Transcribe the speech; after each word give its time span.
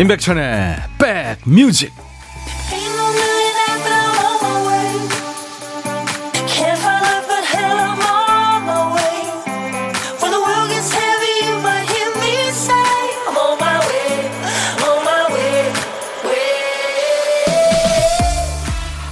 임백천의 0.00 0.76
백뮤직 1.44 1.92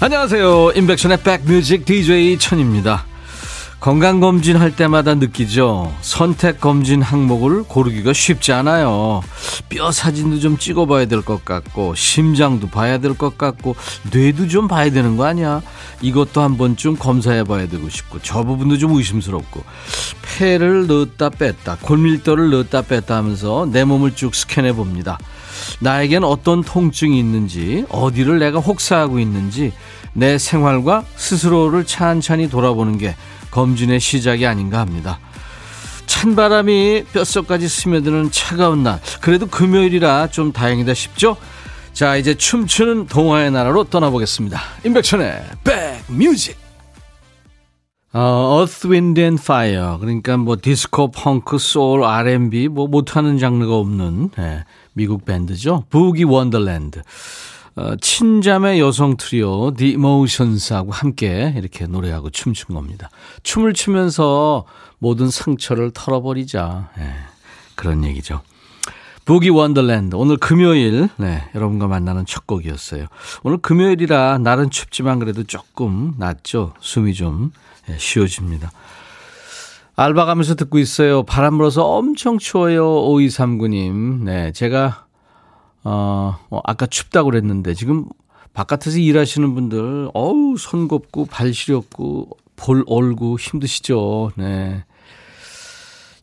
안녕하세요 0.01 0.73
임백천의 0.75 1.19
백뮤직 1.23 1.85
DJ 1.85 2.39
천입니다 2.39 3.05
건강검진 3.81 4.57
할 4.57 4.75
때마다 4.75 5.15
느끼죠. 5.15 5.95
선택검진 6.01 7.01
항목을 7.01 7.63
고르기가 7.63 8.13
쉽지 8.13 8.53
않아요. 8.53 9.23
뼈 9.69 9.91
사진도 9.91 10.39
좀 10.41 10.57
찍어봐야 10.59 11.07
될 11.07 11.23
것 11.23 11.45
같고, 11.45 11.95
심장도 11.95 12.69
봐야 12.69 12.99
될 12.99 13.15
것 13.15 13.37
같고, 13.39 13.77
뇌도 14.13 14.49
좀 14.49 14.69
봐야 14.69 14.91
되는 14.91 15.17
거 15.17 15.25
아니야? 15.25 15.63
이것도 16.01 16.41
한 16.41 16.57
번쯤 16.57 16.97
검사해봐야 16.97 17.69
되고 17.69 17.89
싶고, 17.89 18.19
저 18.23 18.43
부분도 18.45 18.79
좀 18.79 18.93
의심스럽고, 18.93 19.65
폐를 20.23 20.87
넣었다 20.87 21.31
뺐다, 21.31 21.79
골밀도를 21.83 22.51
넣었다 22.51 22.83
뺐다 22.83 23.17
하면서 23.17 23.67
내 23.71 23.85
몸을 23.85 24.15
쭉 24.15 24.35
스캔해 24.35 24.73
봅니다. 24.73 25.19
나에겐 25.81 26.25
어떤 26.25 26.63
통증이 26.63 27.19
있는지, 27.19 27.85
어디를 27.89 28.39
내가 28.39 28.61
혹사하고 28.61 29.19
있는지, 29.19 29.73
내 30.13 30.39
생활과 30.39 31.05
스스로를 31.17 31.85
찬찬히 31.85 32.49
돌아보는 32.49 32.99
게 32.99 33.15
검진의 33.51 34.01
시작이 34.01 34.47
아닌가 34.47 34.81
합니다. 34.81 35.19
찬바람이 36.09 37.05
뼛속까지 37.13 37.69
스며드는 37.69 38.33
차가운 38.33 38.83
날. 38.83 39.01
그래도 39.21 39.47
금요일이라 39.47 40.29
좀 40.29 40.53
다행이다 40.53 40.95
싶죠? 40.95 41.37
자, 41.93 42.17
이제 42.17 42.35
춤추는 42.35 43.07
동화의 43.07 43.53
나라로 43.53 43.85
떠나보겠습니다. 43.85 44.61
임백천의 44.85 45.45
백뮤직. 46.09 46.57
어, 48.13 48.57
Earth, 48.59 48.89
Wind 48.89 49.21
and 49.21 49.41
Fire. 49.41 49.99
그러니까 50.01 50.37
뭐 50.39 50.57
디스코, 50.61 51.11
펑크, 51.11 51.59
소울, 51.59 52.05
R&B 52.05 52.69
뭐 52.69 52.89
못하는 52.89 53.39
장르가 53.39 53.77
없는 53.77 54.31
네, 54.37 54.65
미국 54.95 55.25
밴드죠. 55.25 55.85
Boogie 55.91 56.25
Wonderland. 56.25 57.03
어, 57.79 57.95
친자매 58.01 58.81
여성 58.81 59.17
트리오 59.17 59.73
The 59.73 59.93
Emotions하고 59.93 60.91
함께 60.91 61.55
이렇게 61.57 61.87
노래하고 61.87 62.29
춤춘 62.31 62.75
겁니다. 62.75 63.09
춤을 63.45 63.73
추면서 63.73 64.65
모든 64.99 65.31
상처를 65.31 65.93
털어버리자. 65.95 66.91
네, 66.99 67.15
그런 67.77 68.03
얘기죠. 68.03 68.41
부기 69.25 69.49
원더랜드 69.49 70.17
오늘 70.17 70.39
금요일 70.39 71.09
네, 71.19 71.49
여러분과 71.55 71.87
만나는 71.87 72.27
첫 72.27 72.49
곡이었어요. 72.49 73.07
오늘 73.45 73.59
금요일이라 73.59 74.39
날은 74.39 74.71
춥지만 74.71 75.21
그래도 75.21 75.45
조금 75.45 76.15
낫죠. 76.19 76.75
숨이 76.81 77.15
좀 77.15 77.53
네, 77.87 77.95
쉬어집니다. 77.97 78.73
알바 79.95 80.25
가면서 80.25 80.57
듣고 80.57 80.79
있어요. 80.79 81.23
바람 81.23 81.59
불어서 81.59 81.87
엄청 81.87 82.39
추워요. 82.39 82.85
5239님. 82.87 84.25
네, 84.25 84.51
제가 84.51 85.05
어, 85.85 86.37
어, 86.51 86.61
아까 86.65 86.87
춥다고 86.87 87.31
그랬는데 87.31 87.75
지금 87.75 88.07
바깥에서 88.53 88.99
일하시는 88.99 89.55
분들 89.55 90.11
어우 90.15 90.57
손 90.59 90.89
곱고 90.89 91.27
발 91.27 91.55
시렵고 91.55 92.31
볼 92.57 92.85
얼고 92.87 93.39
힘드시죠. 93.39 94.33
네. 94.37 94.85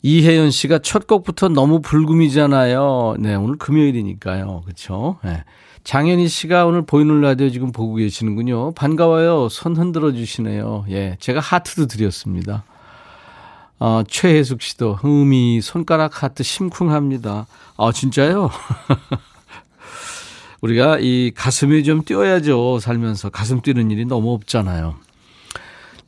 이혜연 0.02 0.50
씨가 0.50 0.80
첫 0.80 1.06
곡부터 1.06 1.48
너무 1.48 1.80
불금이잖아요. 1.80 3.16
네, 3.18 3.34
오늘 3.34 3.56
금요일이니까요. 3.56 4.62
그렇죠? 4.64 5.18
네. 5.24 5.42
장현희 5.82 6.28
씨가 6.28 6.66
오늘 6.66 6.82
보이는 6.82 7.20
라디오 7.20 7.48
지금 7.48 7.72
보고 7.72 7.94
계시는군요. 7.94 8.72
반가워요. 8.72 9.48
손 9.48 9.76
흔들어 9.76 10.12
주시네요. 10.12 10.84
예. 10.90 11.16
제가 11.20 11.40
하트도 11.40 11.86
드렸습니다. 11.86 12.64
어, 13.78 14.02
최혜숙 14.06 14.62
씨도 14.62 14.94
흠이 14.94 15.60
손가락 15.60 16.22
하트 16.22 16.42
심쿵합니다. 16.42 17.46
아, 17.76 17.92
진짜요? 17.92 18.50
우리가 20.60 20.98
이 21.00 21.32
가슴이 21.34 21.84
좀 21.84 22.02
뛰어야죠. 22.02 22.78
살면서 22.80 23.30
가슴 23.30 23.60
뛰는 23.60 23.90
일이 23.90 24.04
너무 24.04 24.32
없잖아요. 24.32 24.96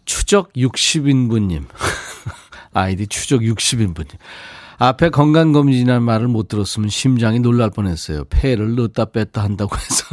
추적 0.04 0.53
60인분님. 0.54 1.64
아이디 2.72 3.06
추적 3.06 3.41
60인분님. 3.41 4.16
앞에 4.78 5.10
건강검진이라는 5.10 6.03
말을 6.03 6.28
못 6.28 6.48
들었으면 6.48 6.88
심장이 6.88 7.41
놀랄 7.41 7.70
뻔했어요. 7.70 8.25
폐를 8.31 8.75
넣었다 8.76 9.06
뺐다 9.06 9.42
한다고 9.42 9.76
해서. 9.76 10.04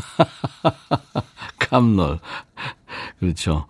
깜놀. 1.59 2.19
그렇죠. 3.19 3.67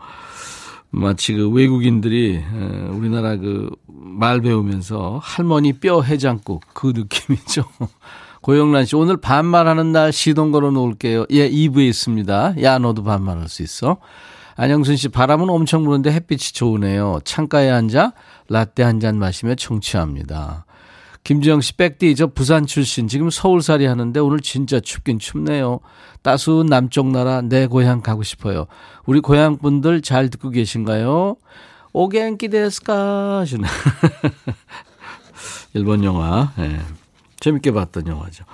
마치 0.90 1.34
그 1.34 1.50
외국인들이 1.50 2.44
우리나라 2.92 3.36
그 3.36 3.70
말 4.16 4.40
배우면서 4.40 5.20
할머니 5.22 5.74
뼈 5.74 6.02
해장국 6.02 6.64
그 6.74 6.94
느낌이죠. 6.96 7.66
고영란 8.46 8.86
씨, 8.86 8.96
오늘 8.96 9.18
반말하는 9.18 9.92
날 9.92 10.14
시동 10.14 10.52
걸어 10.52 10.70
놓을게요. 10.70 11.26
예, 11.32 11.50
2부에 11.50 11.90
있습니다. 11.90 12.62
야, 12.62 12.78
너도 12.78 13.04
반말할 13.04 13.50
수 13.50 13.64
있어. 13.64 13.98
안영순 14.56 14.98
씨, 14.98 15.10
바람은 15.10 15.50
엄청 15.50 15.84
부는데 15.84 16.12
햇빛이 16.12 16.54
좋으네요. 16.54 17.22
창가에 17.24 17.72
앉아 17.72 18.14
라떼 18.48 18.84
한 18.84 19.00
잔 19.00 19.18
마시며 19.18 19.56
청취합니다. 19.56 20.68
김지영 21.24 21.62
씨, 21.62 21.76
백디, 21.76 22.14
저 22.16 22.28
부산 22.28 22.68
출신, 22.68 23.08
지금 23.08 23.32
서울살이 23.32 23.88
하는데 23.88 24.20
오늘 24.20 24.42
진짜 24.42 24.80
춥긴 24.80 25.18
춥네요. 25.18 25.80
따스운 26.22 26.68
남쪽 26.68 27.08
나라 27.08 27.42
내 27.42 27.66
고향 27.66 28.02
가고 28.02 28.22
싶어요. 28.22 28.68
우리 29.08 29.22
고향 29.22 29.58
분들 29.58 30.04
잘 30.04 30.30
듣고 30.30 30.52
계신가요? 30.52 31.38
오겐키 31.94 32.50
데스까? 32.50 33.40
하시네. 33.40 33.68
일본 35.74 36.04
영화. 36.04 36.54
예. 36.60 36.80
재밌게 37.40 37.72
봤던 37.72 38.08
영화죠. 38.08 38.46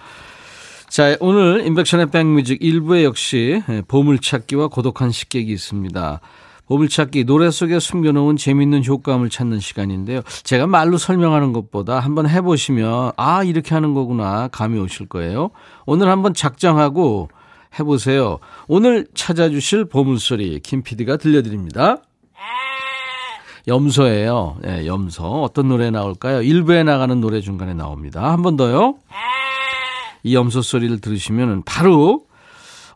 자, 0.89 1.15
오늘 1.21 1.65
인백션의 1.65 2.11
백뮤직 2.11 2.59
1부에 2.59 3.03
역시 3.03 3.61
보물찾기와 3.87 4.67
고독한 4.67 5.11
식객이 5.11 5.51
있습니다. 5.51 6.19
보물찾기 6.65 7.25
노래 7.25 7.51
속에 7.51 7.79
숨겨놓은 7.79 8.37
재밌는 8.37 8.85
효과음을 8.85 9.29
찾는 9.29 9.59
시간인데요. 9.59 10.21
제가 10.43 10.67
말로 10.67 10.97
설명하는 10.97 11.53
것보다 11.53 11.99
한번 11.99 12.29
해보시면 12.29 13.11
아 13.17 13.43
이렇게 13.43 13.73
하는 13.73 13.93
거구나 13.93 14.47
감이 14.49 14.79
오실 14.79 15.07
거예요. 15.07 15.51
오늘 15.85 16.09
한번 16.09 16.33
작정하고 16.33 17.29
해보세요. 17.79 18.39
오늘 18.67 19.07
찾아주실 19.13 19.85
보물소리 19.85 20.59
김 20.61 20.81
PD가 20.83 21.17
들려드립니다. 21.17 22.01
염소예요. 23.71 24.57
네, 24.61 24.85
염소. 24.85 25.23
어떤 25.43 25.69
노래 25.69 25.89
나올까요? 25.91 26.41
일부에 26.41 26.83
나가는 26.83 27.19
노래 27.21 27.39
중간에 27.39 27.73
나옵니다. 27.73 28.29
한 28.31 28.41
번 28.41 28.57
더요. 28.57 28.95
이 30.23 30.35
염소 30.35 30.61
소리를 30.61 30.99
들으시면 30.99 31.63
바로 31.63 32.25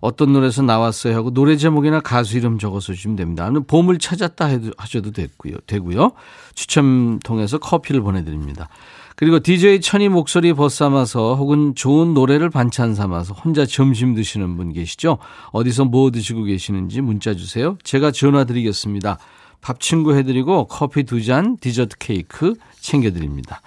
어떤 0.01 0.33
노래에서 0.33 0.61
나왔어요 0.63 1.15
하고 1.15 1.31
노래 1.31 1.55
제목이나 1.55 2.01
가수 2.01 2.37
이름 2.37 2.59
적어서 2.59 2.93
주시면 2.93 3.15
됩니다. 3.15 3.45
아니면 3.45 3.63
봄을 3.65 3.97
찾았다 3.99 4.45
해도 4.47 4.71
하셔도 4.77 5.11
되고요. 5.11 5.55
되고요. 5.65 6.11
추첨 6.55 7.19
통해서 7.23 7.57
커피를 7.57 8.01
보내드립니다. 8.01 8.67
그리고 9.15 9.39
DJ 9.39 9.79
천이 9.79 10.09
목소리 10.09 10.51
벗삼아서 10.53 11.35
혹은 11.35 11.73
좋은 11.73 12.13
노래를 12.13 12.49
반찬 12.49 12.93
삼아서 12.95 13.33
혼자 13.33 13.65
점심 13.65 14.13
드시는 14.13 14.57
분 14.57 14.73
계시죠? 14.73 15.19
어디서 15.51 15.85
뭐 15.85 16.11
드시고 16.11 16.43
계시는지 16.43 16.99
문자 16.99 17.33
주세요. 17.33 17.77
제가 17.83 18.11
전화 18.11 18.43
드리겠습니다. 18.43 19.17
밥 19.65 19.79
친구 19.79 20.15
해드리고 20.15 20.67
커피 20.67 21.05
두 21.05 21.23
잔, 21.23 21.57
디저트 21.57 21.97
케이크 21.97 22.53
챙겨드립니다. 22.79 23.63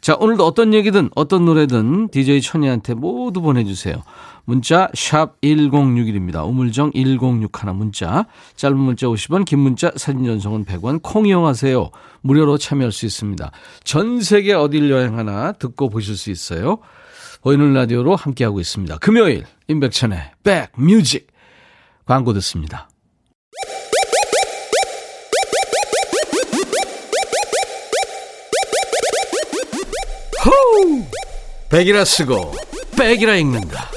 자, 0.00 0.16
오늘도 0.18 0.44
어떤 0.44 0.74
얘기든 0.74 1.10
어떤 1.14 1.44
노래든 1.44 2.08
DJ 2.08 2.40
천이한테 2.40 2.94
모두 2.94 3.40
보내주세요. 3.40 4.02
문자 4.44 4.88
샵 4.94 5.40
1061입니다. 5.42 6.44
우물정 6.48 6.90
1061 6.94 7.74
문자. 7.74 8.26
짧은 8.56 8.76
문자 8.76 9.06
50원, 9.06 9.44
긴 9.44 9.60
문자 9.60 9.92
사진 9.94 10.24
전송은 10.24 10.64
100원. 10.64 11.00
콩 11.00 11.26
이용하세요. 11.26 11.90
무료로 12.22 12.58
참여할 12.58 12.90
수 12.90 13.06
있습니다. 13.06 13.48
전 13.84 14.20
세계 14.20 14.52
어딜 14.52 14.90
여행하나 14.90 15.52
듣고 15.52 15.90
보실 15.90 16.16
수 16.16 16.32
있어요. 16.32 16.78
보이는 17.42 17.72
라디오로 17.72 18.16
함께하고 18.16 18.58
있습니다. 18.58 18.98
금요일 18.98 19.44
임백천의 19.68 20.18
백뮤직 20.42 21.28
광고 22.04 22.32
듣습니다. 22.32 22.88
백이라 31.70 32.04
쓰고 32.04 32.54
백이라 32.96 33.36
읽는다. 33.36 33.90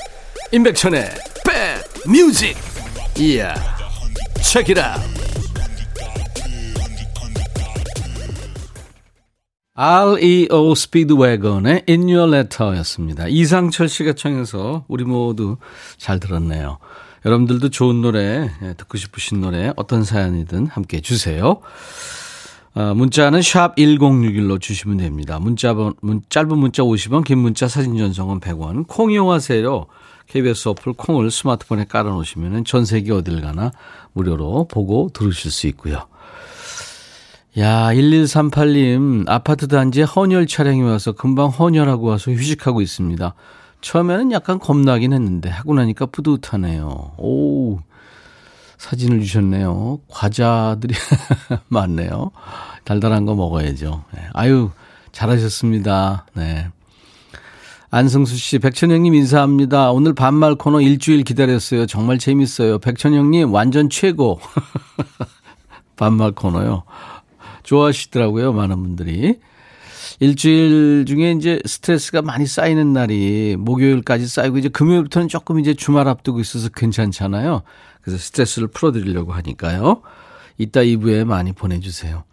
임백천의 0.52 1.10
백 1.46 2.10
뮤직. 2.10 2.58
이야. 3.18 3.54
책이라. 4.42 4.98
REO 9.76 10.76
스피드웨건의 10.76 11.84
In 11.88 12.02
Your 12.10 12.36
Letter였습니다. 12.36 13.28
이상철 13.30 13.88
씨가 13.88 14.12
청해서 14.14 14.84
우리 14.90 15.06
모두 15.06 15.56
잘 15.98 16.20
들었네요. 16.20 16.80
여러분들도 17.26 17.70
좋은 17.70 18.02
노래, 18.02 18.50
예, 18.62 18.74
듣고 18.74 18.98
싶으신 18.98 19.40
노래, 19.40 19.72
어떤 19.78 20.04
사연이든 20.04 20.68
함께 20.68 21.00
주세요. 21.00 21.62
어, 22.80 22.94
문자는 22.94 23.42
샵 23.42 23.76
1061로 23.76 24.62
주시면 24.62 25.00
됩니다. 25.00 25.38
문자, 25.38 25.74
문, 25.74 26.22
짧은 26.30 26.58
문자 26.58 26.82
50원, 26.82 27.26
긴 27.26 27.40
문자 27.40 27.68
사진 27.68 27.98
전송은 27.98 28.40
100원. 28.40 28.88
콩 28.88 29.12
이용하세요. 29.12 29.86
KBS 30.28 30.70
어플 30.70 30.94
콩을 30.94 31.30
스마트폰에 31.30 31.88
깔아놓으시면 31.90 32.64
전 32.64 32.86
세계 32.86 33.12
어딜 33.12 33.42
가나 33.42 33.74
무료로 34.14 34.70
보고 34.70 35.10
들으실 35.14 35.52
수 35.52 35.68
있고요. 35.68 36.06
야, 37.58 37.90
1138님, 37.94 39.28
아파트 39.28 39.68
단지에 39.68 40.04
헌혈 40.04 40.48
차량이 40.48 40.82
와서 40.82 41.12
금방 41.12 41.50
헌혈하고 41.50 42.08
와서 42.08 42.32
휴식하고 42.32 42.80
있습니다. 42.80 43.34
처음에는 43.82 44.32
약간 44.32 44.58
겁나긴 44.58 45.12
했는데, 45.12 45.50
하고 45.50 45.74
나니까 45.74 46.06
뿌듯하네요. 46.06 47.12
오, 47.18 47.80
사진을 48.80 49.20
주셨네요. 49.22 50.00
과자들이 50.08 50.96
많네요. 51.68 52.32
달달한 52.86 53.26
거 53.26 53.36
먹어야죠. 53.36 54.06
네. 54.16 54.22
아유, 54.34 54.72
잘하셨습니다. 55.12 56.26
네. 56.34 56.68
안승수 57.92 58.38
씨, 58.38 58.60
백천영님 58.60 59.14
인사합니다. 59.16 59.92
오늘 59.92 60.14
반말 60.14 60.56
코너 60.56 60.80
일주일 60.80 61.24
기다렸어요. 61.24 61.88
정말 61.88 62.18
재밌어요. 62.20 62.80
백천영님 62.80 63.54
완전 63.54 63.90
최고. 63.90 64.40
반말 65.98 66.32
코너요. 66.32 66.84
좋아하시더라고요. 67.64 68.54
많은 68.54 68.82
분들이. 68.82 69.40
일주일 70.22 71.06
중에 71.06 71.32
이제 71.32 71.62
스트레스가 71.66 72.22
많이 72.22 72.46
쌓이는 72.46 72.94
날이 72.94 73.56
목요일까지 73.58 74.28
쌓이고 74.28 74.58
이제 74.58 74.70
금요일부터는 74.70 75.28
조금 75.28 75.60
이제 75.60 75.74
주말 75.74 76.08
앞두고 76.08 76.40
있어서 76.40 76.70
괜찮잖아요. 76.70 77.64
그래서 78.10 78.18
스트레스를 78.18 78.68
풀어드리려고 78.70 79.34
하니까요. 79.34 80.02
이따 80.58 80.82
2부에 80.82 81.24
많이 81.26 81.54
보내주세요. 81.54 82.24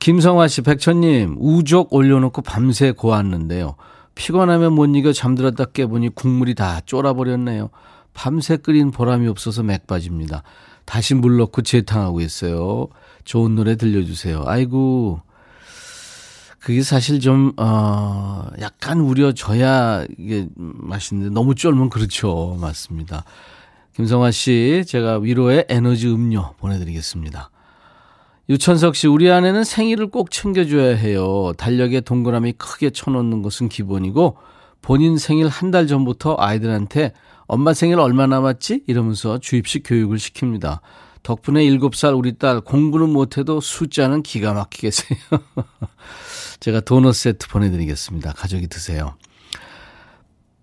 김성화 0.00 0.48
씨, 0.48 0.62
백천님, 0.62 1.36
우족 1.38 1.92
올려놓고 1.94 2.42
밤새 2.42 2.90
고왔는데요. 2.90 3.76
피곤하면 4.14 4.72
못 4.72 4.86
이겨 4.86 5.12
잠들었다 5.12 5.66
깨보니 5.66 6.10
국물이 6.14 6.54
다 6.54 6.80
쫄아버렸네요. 6.84 7.70
밤새 8.12 8.56
끓인 8.56 8.90
보람이 8.90 9.28
없어서 9.28 9.62
맥 9.62 9.86
빠집니다. 9.86 10.42
다시 10.84 11.14
물 11.14 11.38
넣고 11.38 11.62
재탕하고 11.62 12.20
있어요. 12.20 12.88
좋은 13.24 13.54
노래 13.54 13.76
들려주세요. 13.76 14.42
아이고, 14.44 15.22
그게 16.58 16.82
사실 16.82 17.20
좀, 17.20 17.52
어, 17.56 18.48
약간 18.60 19.00
우려져야 19.00 20.04
이게 20.18 20.48
맛있는데 20.56 21.32
너무 21.32 21.54
쫄면 21.54 21.90
그렇죠. 21.90 22.58
맞습니다. 22.60 23.24
김성화 23.94 24.30
씨, 24.30 24.84
제가 24.86 25.18
위로의 25.18 25.66
에너지 25.68 26.08
음료 26.08 26.54
보내드리겠습니다. 26.58 27.50
유천석 28.48 28.96
씨, 28.96 29.06
우리 29.06 29.30
아내는 29.30 29.64
생일을 29.64 30.08
꼭 30.08 30.30
챙겨줘야 30.30 30.96
해요. 30.96 31.52
달력에 31.58 32.00
동그라미 32.00 32.54
크게 32.54 32.90
쳐놓는 32.90 33.42
것은 33.42 33.68
기본이고, 33.68 34.36
본인 34.80 35.16
생일 35.16 35.46
한 35.48 35.70
달 35.70 35.86
전부터 35.86 36.36
아이들한테 36.38 37.12
엄마 37.46 37.72
생일 37.74 38.00
얼마 38.00 38.26
남았지? 38.26 38.84
이러면서 38.86 39.38
주입식 39.38 39.84
교육을 39.86 40.16
시킵니다. 40.16 40.80
덕분에 41.22 41.64
7살 41.64 42.18
우리 42.18 42.36
딸 42.36 42.60
공부는 42.60 43.10
못해도 43.10 43.60
숫자는 43.60 44.22
기가 44.22 44.54
막히겠어요. 44.54 45.18
제가 46.60 46.80
도넛 46.80 47.14
세트 47.14 47.48
보내드리겠습니다. 47.48 48.32
가족이 48.32 48.66
드세요. 48.68 49.14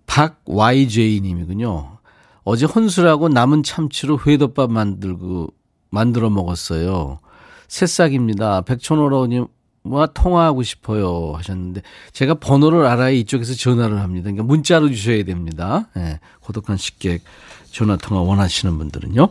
박 0.06 0.42
YJ님이군요. 0.44 1.99
어제 2.44 2.66
혼술하고 2.66 3.28
남은 3.28 3.62
참치로 3.62 4.18
회덮밥 4.26 4.70
만들고 4.70 5.48
만들어 5.90 6.30
먹었어요. 6.30 7.18
새싹입니다. 7.68 8.62
백촌오라님와 8.62 10.08
통화하고 10.14 10.62
싶어요 10.62 11.32
하셨는데 11.36 11.82
제가 12.12 12.34
번호를 12.34 12.86
알아야 12.86 13.10
이쪽에서 13.10 13.54
전화를 13.54 14.00
합니다. 14.00 14.24
그러니까 14.24 14.44
문자로 14.44 14.88
주셔야 14.90 15.24
됩니다. 15.24 15.88
네, 15.94 16.18
고독한 16.40 16.76
식객 16.76 17.22
전화 17.70 17.96
통화 17.96 18.22
원하시는 18.22 18.76
분들은요. 18.76 19.28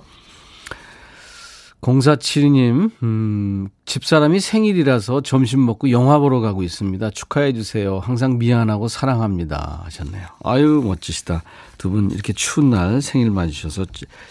0472님, 1.82 2.92
음, 3.04 3.70
집사람이 3.86 4.42
생일이라서 4.42 5.22
점심 5.22 5.66
먹고 5.66 5.92
영화 5.92 6.20
보러 6.20 6.42
가고 6.42 6.62
있습니다. 6.62 7.10
축하해 7.12 7.54
주세요. 7.54 8.00
항상 8.00 8.38
미안하고 8.38 8.88
사랑합니다. 8.90 9.84
하셨네요. 9.86 10.28
아유, 10.44 10.82
멋지시다. 10.84 11.44
두 11.78 11.90
분 11.90 12.12
이렇게 12.12 12.34
추운 12.34 12.70
날 12.72 13.02
생일 13.02 13.32
맞으셔서 13.32 13.86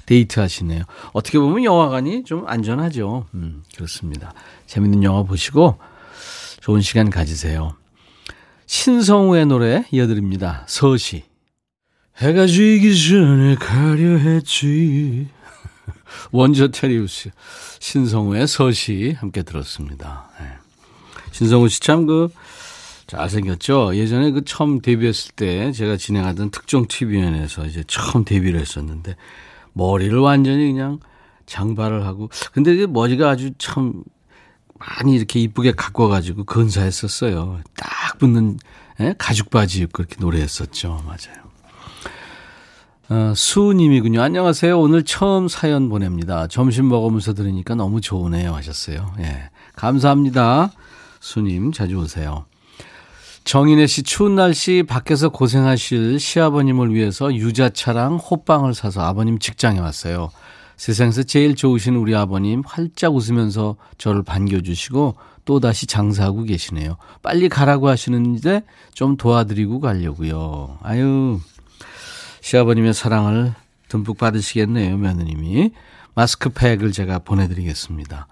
데이트 0.05 0.41
하시네요. 0.41 0.85
어떻게 1.15 1.39
보면 1.39 1.65
영화관이 1.65 2.25
좀 2.25 2.47
안전하죠. 2.47 3.27
음, 3.33 3.63
그렇습니다. 3.75 4.35
재밌는 4.67 5.03
영화 5.03 5.23
보시고 5.23 5.79
좋은 6.61 6.83
시간 6.83 7.09
가지세요. 7.09 7.75
신성우의 8.67 9.47
노래 9.47 9.85
이어드립니다. 9.91 10.65
서시. 10.69 11.25
해가 12.19 12.47
지기 12.47 12.95
전에 13.09 13.55
가려 13.55 14.19
했지. 14.19 15.29
원조 16.33 16.69
테리우스, 16.69 17.31
신성우의 17.81 18.47
서시 18.47 19.17
함께 19.19 19.43
들었습니다. 19.43 20.29
네. 20.41 20.47
신성우 21.33 21.69
씨 21.69 21.81
참 21.81 22.07
그 22.07 22.29
잘생겼죠? 23.07 23.97
예전에 23.97 24.31
그 24.33 24.45
처음 24.45 24.81
데뷔했을 24.83 25.33
때 25.35 25.73
제가 25.73 25.97
진행하던 25.97 26.51
특종 26.51 26.87
TV연에서 26.87 27.65
이제 27.65 27.83
처음 27.87 28.25
데뷔를 28.25 28.61
했었는데 28.61 29.17
머리를 29.73 30.17
완전히 30.19 30.73
그냥 30.73 31.01
장발을 31.47 32.05
하고 32.05 32.29
근데 32.53 32.77
그 32.77 32.83
머리가 32.83 33.31
아주 33.31 33.53
참 33.57 34.05
많이 34.79 35.15
이렇게 35.17 35.41
이쁘게 35.41 35.73
가꿔가지고 35.73 36.45
근사했었어요. 36.45 37.63
딱 37.77 38.19
붙는 38.19 38.59
예? 39.01 39.15
가죽 39.17 39.49
바지 39.51 39.81
입고 39.83 40.05
그렇게 40.05 40.17
노래했었죠. 40.21 41.03
맞아요. 41.07 41.48
어, 43.11 43.33
수님이군요. 43.35 44.21
안녕하세요. 44.21 44.79
오늘 44.79 45.03
처음 45.03 45.49
사연 45.49 45.89
보냅니다. 45.89 46.47
점심 46.47 46.89
먹으면서 46.89 47.33
들으니까 47.33 47.75
너무 47.75 48.03
좋으네요. 48.03 48.55
하셨어요. 48.55 49.15
예. 49.21 49.49
감사합니다. 49.75 50.73
수님, 51.19 51.73
자주 51.73 51.97
오세요. 51.97 52.45
정인혜 53.45 53.87
씨, 53.87 54.03
추운 54.03 54.35
날씨 54.35 54.85
밖에서 54.87 55.31
고생하실 55.31 56.21
시아버님을 56.21 56.93
위해서 56.93 57.35
유자차랑 57.35 58.17
호빵을 58.17 58.75
사서 58.75 59.01
아버님 59.01 59.39
직장에 59.39 59.79
왔어요. 59.79 60.29
세상에서 60.77 61.23
제일 61.23 61.57
좋으신 61.57 61.97
우리 61.97 62.15
아버님 62.15 62.63
활짝 62.67 63.15
웃으면서 63.15 63.77
저를 63.97 64.23
반겨주시고 64.23 65.15
또다시 65.47 65.87
장사하고 65.87 66.43
계시네요. 66.43 66.99
빨리 67.23 67.49
가라고 67.49 67.89
하시는데 67.89 68.65
좀 68.93 69.17
도와드리고 69.17 69.81
가려고요. 69.81 70.77
아유, 70.83 71.41
시아버님의 72.49 72.95
사랑을 72.95 73.53
듬뿍 73.89 74.17
받으시겠네요, 74.17 74.97
며느님이. 74.97 75.71
마스크팩을 76.15 76.93
제가 76.93 77.19
보내드리겠습니다. 77.19 78.27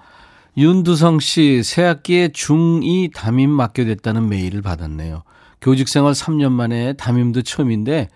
윤두성 0.56 1.20
씨, 1.20 1.62
새학기에 1.62 2.28
중2 2.28 3.12
담임 3.12 3.50
맡겨됐다는 3.50 4.26
메일을 4.30 4.62
받았네요. 4.62 5.22
교직 5.60 5.86
생활 5.90 6.14
3년 6.14 6.50
만에 6.52 6.94
담임도 6.94 7.42
처음인데 7.42 8.08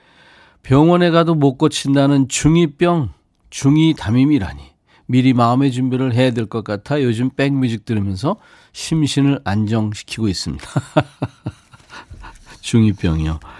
병원에 0.62 1.10
가도 1.10 1.34
못 1.34 1.58
고친다는 1.58 2.28
중2병, 2.28 3.10
중2 3.50 3.94
담임이라니. 3.98 4.70
미리 5.04 5.34
마음의 5.34 5.70
준비를 5.70 6.14
해야 6.14 6.30
될 6.30 6.46
것 6.46 6.64
같아 6.64 7.02
요즘 7.02 7.28
백뮤직 7.28 7.84
들으면서 7.84 8.36
심신을 8.72 9.40
안정시키고 9.44 10.28
있습니다. 10.28 10.64
중2병이요. 12.62 13.59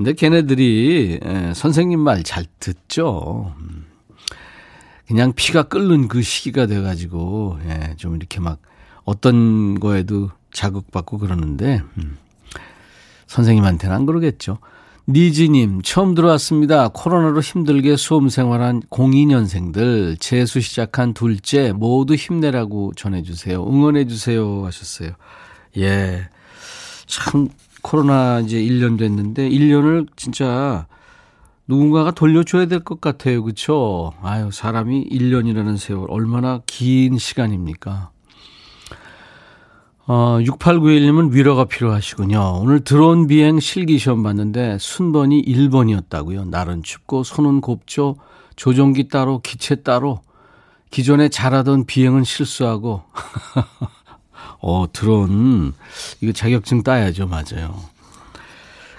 근데 0.00 0.14
걔네들이 0.14 1.20
예, 1.22 1.52
선생님 1.54 2.00
말 2.00 2.22
잘 2.22 2.46
듣죠. 2.58 3.54
음. 3.58 3.84
그냥 5.06 5.32
피가 5.34 5.64
끓는 5.64 6.08
그 6.08 6.22
시기가 6.22 6.66
돼가지고 6.66 7.58
예, 7.66 7.94
좀 7.96 8.16
이렇게 8.16 8.40
막 8.40 8.60
어떤 9.04 9.78
거에도 9.78 10.30
자극받고 10.52 11.18
그러는데 11.18 11.82
음. 11.98 12.16
선생님한테는 13.26 13.94
안 13.94 14.06
그러겠죠. 14.06 14.58
니지님 15.06 15.82
처음 15.82 16.14
들어왔습니다. 16.14 16.88
코로나로 16.88 17.40
힘들게 17.40 17.96
수험 17.96 18.30
생활한 18.30 18.82
02년생들 18.88 20.18
재수 20.18 20.62
시작한 20.62 21.12
둘째 21.12 21.72
모두 21.72 22.14
힘내라고 22.14 22.92
전해주세요. 22.96 23.62
응원해주세요 23.66 24.64
하셨어요. 24.64 25.10
예. 25.76 26.28
참 27.06 27.48
코로나 27.82 28.40
이제 28.40 28.58
1년 28.58 28.98
됐는데 28.98 29.48
1년을 29.48 30.08
진짜 30.16 30.86
누군가가 31.66 32.10
돌려줘야 32.10 32.66
될 32.66 32.80
것 32.80 33.00
같아요. 33.00 33.42
그렇죠? 33.44 34.12
아유, 34.22 34.50
사람이 34.52 35.08
1년이라는 35.10 35.76
세월 35.78 36.06
얼마나 36.10 36.60
긴 36.66 37.16
시간입니까? 37.18 38.10
어, 40.06 40.38
6891님은 40.40 41.32
위로가 41.32 41.66
필요하시군요. 41.66 42.58
오늘 42.60 42.80
드론 42.82 43.28
비행 43.28 43.60
실기 43.60 43.98
시험 43.98 44.24
봤는데 44.24 44.78
순번이 44.80 45.42
1번이었다고요. 45.44 46.48
날은 46.48 46.82
춥고 46.82 47.22
손은 47.22 47.60
곱죠. 47.60 48.16
조종기 48.56 49.08
따로 49.08 49.38
기체 49.40 49.76
따로 49.76 50.20
기존에 50.90 51.28
잘하던 51.28 51.86
비행은 51.86 52.24
실수하고 52.24 53.02
어 54.60 54.86
드론 54.92 55.74
이거 56.20 56.32
자격증 56.32 56.82
따야죠. 56.82 57.26
맞아요. 57.26 57.74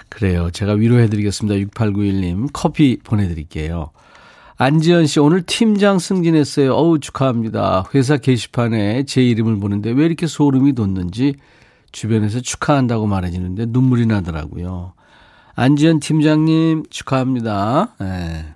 그래요. 0.08 0.50
제가 0.50 0.72
위로해드리겠습니다. 0.74 1.70
6891님 1.70 2.50
커피 2.52 2.98
보내드릴게요. 3.02 3.90
안지연 4.58 5.06
씨, 5.06 5.18
오늘 5.18 5.42
팀장 5.42 5.98
승진했어요. 5.98 6.72
어우, 6.74 7.00
축하합니다. 7.00 7.84
회사 7.94 8.16
게시판에 8.16 9.04
제 9.04 9.22
이름을 9.22 9.58
보는데 9.58 9.90
왜 9.90 10.04
이렇게 10.04 10.26
소름이 10.26 10.74
돋는지 10.74 11.34
주변에서 11.90 12.40
축하한다고 12.40 13.06
말해지는데 13.06 13.66
눈물이 13.68 14.06
나더라고요. 14.06 14.92
안지연 15.54 16.00
팀장님, 16.00 16.84
축하합니다. 16.90 17.94
네. 18.00 18.54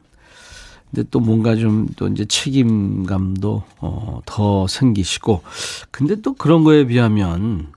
근데 0.91 1.09
또 1.11 1.21
뭔가 1.21 1.57
좀 1.57 1.89
또 1.97 2.09
이제 2.09 2.25
책임감도 2.25 3.63
어, 3.79 4.21
더 4.27 4.67
생기시고. 4.67 5.43
근데 5.91 6.17
또 6.21 6.35
그런 6.35 6.65
거에 6.65 6.87
비하면 6.87 7.73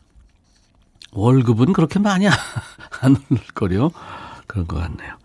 월급은 1.11 1.73
그렇게 1.73 1.99
많이 1.99 2.27
안 2.27 3.15
오를 3.29 3.43
거려. 3.55 3.91
그런 4.47 4.67
것 4.67 4.77
같네요. 4.77 5.15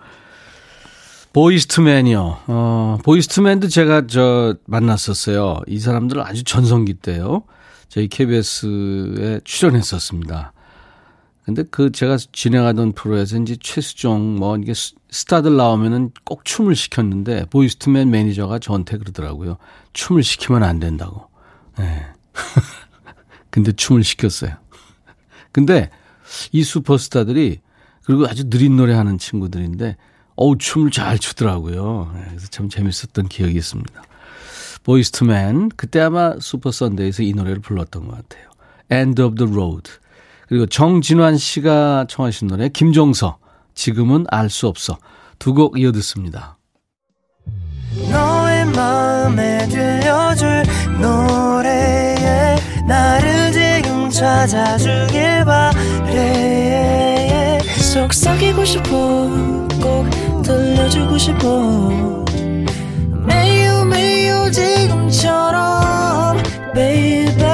보이스투맨이요. 1.33 2.39
어, 2.47 2.99
보이스투맨도 3.03 3.69
제가 3.69 4.07
저 4.07 4.55
만났었어요. 4.67 5.61
이 5.67 5.79
사람들 5.79 6.21
아주 6.21 6.45
전성기 6.45 6.95
때요. 6.95 7.43
저희 7.89 8.09
KBS에 8.09 9.41
출연했었습니다. 9.45 10.53
근데 11.45 11.63
그 11.71 11.93
제가 11.93 12.17
진행하던 12.33 12.93
프로에서 12.93 13.37
이제 13.37 13.57
최수종 13.61 14.37
뭐 14.37 14.57
이게 14.57 14.73
스타들 15.11 15.57
나오면은 15.57 16.11
꼭 16.25 16.45
춤을 16.45 16.75
시켰는데 16.75 17.47
Boyz 17.51 17.77
II 17.77 17.91
Men 17.91 18.11
매니저가 18.11 18.59
저한테 18.61 18.97
그러더라고요. 18.97 19.59
춤을 19.93 20.23
시키면 20.23 20.63
안 20.63 20.81
된다고. 20.81 21.29
예. 21.81 21.83
네. 21.83 22.07
근데 23.51 23.73
춤을 23.73 24.05
시켰어요. 24.05 24.53
근데 25.53 25.91
이 26.51 26.65
슈퍼스타들이 26.65 27.61
그리고 28.05 28.27
아주 28.27 28.49
느린 28.49 28.77
노래 28.77 28.95
하는 28.95 29.19
친구들인데 29.19 29.97
어우, 30.37 30.59
춤을 30.59 30.91
잘 30.91 31.19
추더라고요. 31.19 32.11
네, 32.15 32.25
그래서 32.29 32.49
참 32.49 32.69
재밌었던 32.69 33.29
기억이 33.29 33.57
있습니다. 33.57 34.03
보이스투맨, 34.83 35.71
그때 35.77 36.01
아마 36.01 36.35
슈퍼 36.41 36.73
선데이에서 36.73 37.23
이 37.23 37.33
노래를 37.33 37.61
불렀던 37.61 38.09
것 38.09 38.17
같아요. 38.17 38.51
End 38.91 39.23
of 39.23 39.37
the 39.37 39.51
Road. 39.51 39.91
그리고 40.49 40.67
정진환 40.67 41.37
씨가 41.39 42.07
청하신 42.09 42.49
노래, 42.49 42.69
김종서, 42.69 43.39
지금은 43.75 44.27
알 44.31 44.51
수 44.51 44.67
없어. 44.69 44.99
두 45.39 45.55
곡 45.55 45.79
이어 45.79 45.91
듣습니다. 45.93 46.59
너의 48.11 48.65
마음에 48.67 49.67
들려줄 49.69 50.63
노래에 51.01 52.57
나를 52.87 53.53
지금 53.53 54.11
찾아주길 54.11 55.45
바래 55.45 57.59
속삭이고 57.79 58.65
싶어 58.65 58.89
꼭 59.83 60.07
들려주고 60.43 61.19
싶어 61.19 62.25
매일 63.27 63.85
매일 63.87 64.51
지금처럼 64.53 66.37
baby 66.75 67.54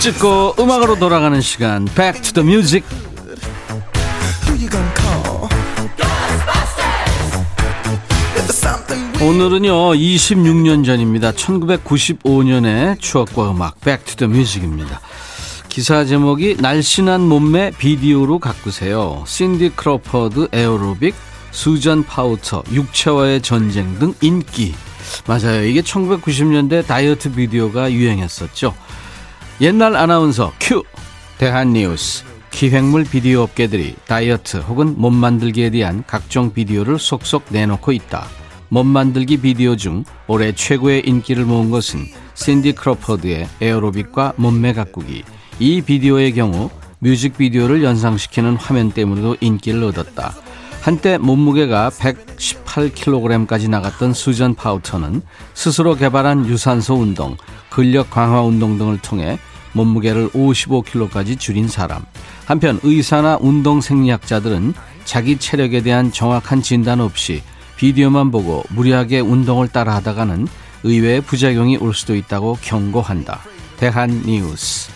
찍고 0.00 0.54
음악으로 0.60 0.96
돌아가는 0.98 1.40
시간. 1.40 1.84
Back 1.86 2.22
to 2.22 2.32
the 2.32 2.48
Music. 2.48 2.86
오늘은요 9.20 9.72
26년 9.94 10.84
전입니다. 10.84 11.32
1995년의 11.32 13.00
추억과 13.00 13.50
음악. 13.50 13.80
Back 13.80 14.04
to 14.04 14.16
the 14.16 14.32
Music입니다. 14.32 15.00
기사 15.68 16.04
제목이 16.04 16.56
날씬한 16.60 17.20
몸매 17.20 17.72
비디오로 17.76 18.38
가꾸세요. 18.38 19.24
신디 19.26 19.70
크로퍼드 19.70 20.48
에어로빅 20.52 21.14
수전 21.50 22.04
파우터 22.04 22.62
육체와의 22.72 23.42
전쟁 23.42 23.98
등 23.98 24.14
인기. 24.20 24.74
맞아요. 25.26 25.64
이게 25.64 25.82
1990년대 25.82 26.86
다이어트 26.86 27.32
비디오가 27.32 27.90
유행했었죠 27.90 28.74
옛날 29.60 29.96
아나운서 29.96 30.52
큐 30.60 30.84
대한뉴스 31.36 32.24
기획물 32.52 33.02
비디오 33.02 33.42
업계들이 33.42 33.96
다이어트 34.06 34.58
혹은 34.58 34.94
몸 34.96 35.14
만들기에 35.14 35.70
대한 35.70 36.04
각종 36.06 36.52
비디오를 36.52 37.00
속속 37.00 37.46
내놓고 37.50 37.90
있다. 37.90 38.28
몸 38.68 38.86
만들기 38.86 39.38
비디오 39.38 39.74
중 39.74 40.04
올해 40.28 40.52
최고의 40.52 41.02
인기를 41.06 41.44
모은 41.44 41.70
것은 41.70 42.06
샌디 42.34 42.72
크로퍼드의 42.72 43.48
에어로빅과 43.60 44.34
몸매 44.36 44.74
가꾸기. 44.74 45.24
이 45.58 45.82
비디오의 45.82 46.34
경우 46.34 46.70
뮤직비디오를 47.00 47.82
연상시키는 47.82 48.56
화면 48.56 48.92
때문에도 48.92 49.36
인기를 49.40 49.82
얻었다. 49.82 50.34
한때 50.88 51.18
몸무게가 51.18 51.90
118kg까지 51.90 53.68
나갔던 53.68 54.14
수전 54.14 54.54
파우터는 54.54 55.20
스스로 55.52 55.94
개발한 55.94 56.46
유산소 56.46 56.94
운동, 56.94 57.36
근력 57.68 58.08
강화 58.08 58.40
운동 58.40 58.78
등을 58.78 58.96
통해 58.96 59.38
몸무게를 59.74 60.30
55kg까지 60.30 61.38
줄인 61.38 61.68
사람. 61.68 62.06
한편 62.46 62.80
의사나 62.82 63.36
운동 63.38 63.82
생리학자들은 63.82 64.72
자기 65.04 65.36
체력에 65.36 65.82
대한 65.82 66.10
정확한 66.10 66.62
진단 66.62 67.02
없이 67.02 67.42
비디오만 67.76 68.30
보고 68.30 68.64
무리하게 68.70 69.20
운동을 69.20 69.68
따라 69.68 69.94
하다가는 69.96 70.48
의외의 70.84 71.20
부작용이 71.20 71.76
올 71.76 71.92
수도 71.92 72.16
있다고 72.16 72.56
경고한다. 72.62 73.40
대한 73.76 74.22
뉴스. 74.24 74.90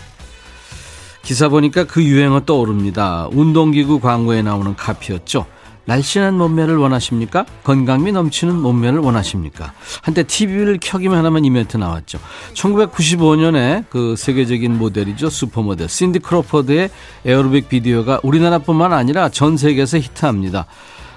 기사 1.21 1.49
보니까 1.49 1.83
그 1.83 2.03
유행어 2.03 2.45
떠오릅니다. 2.45 3.27
운동기구 3.31 3.99
광고에 3.99 4.41
나오는 4.41 4.75
카피였죠. 4.75 5.52
날씬한 5.85 6.37
몸매를 6.37 6.77
원하십니까? 6.77 7.45
건강미 7.63 8.11
넘치는 8.11 8.55
몸매를 8.55 8.99
원하십니까? 8.99 9.73
한때 10.01 10.23
TV를 10.23 10.79
켜기만 10.81 11.25
하면 11.25 11.45
이 11.45 11.49
멘트 11.49 11.77
나왔죠. 11.77 12.19
1995년에 12.53 13.85
그 13.89 14.15
세계적인 14.15 14.77
모델이죠. 14.77 15.29
슈퍼모델. 15.29 15.89
신디 15.89 16.19
크로퍼드의 16.19 16.89
에어로빅 17.25 17.69
비디오가 17.69 18.19
우리나라뿐만 18.23 18.93
아니라 18.93 19.29
전 19.29 19.57
세계에서 19.57 19.97
히트합니다. 19.97 20.65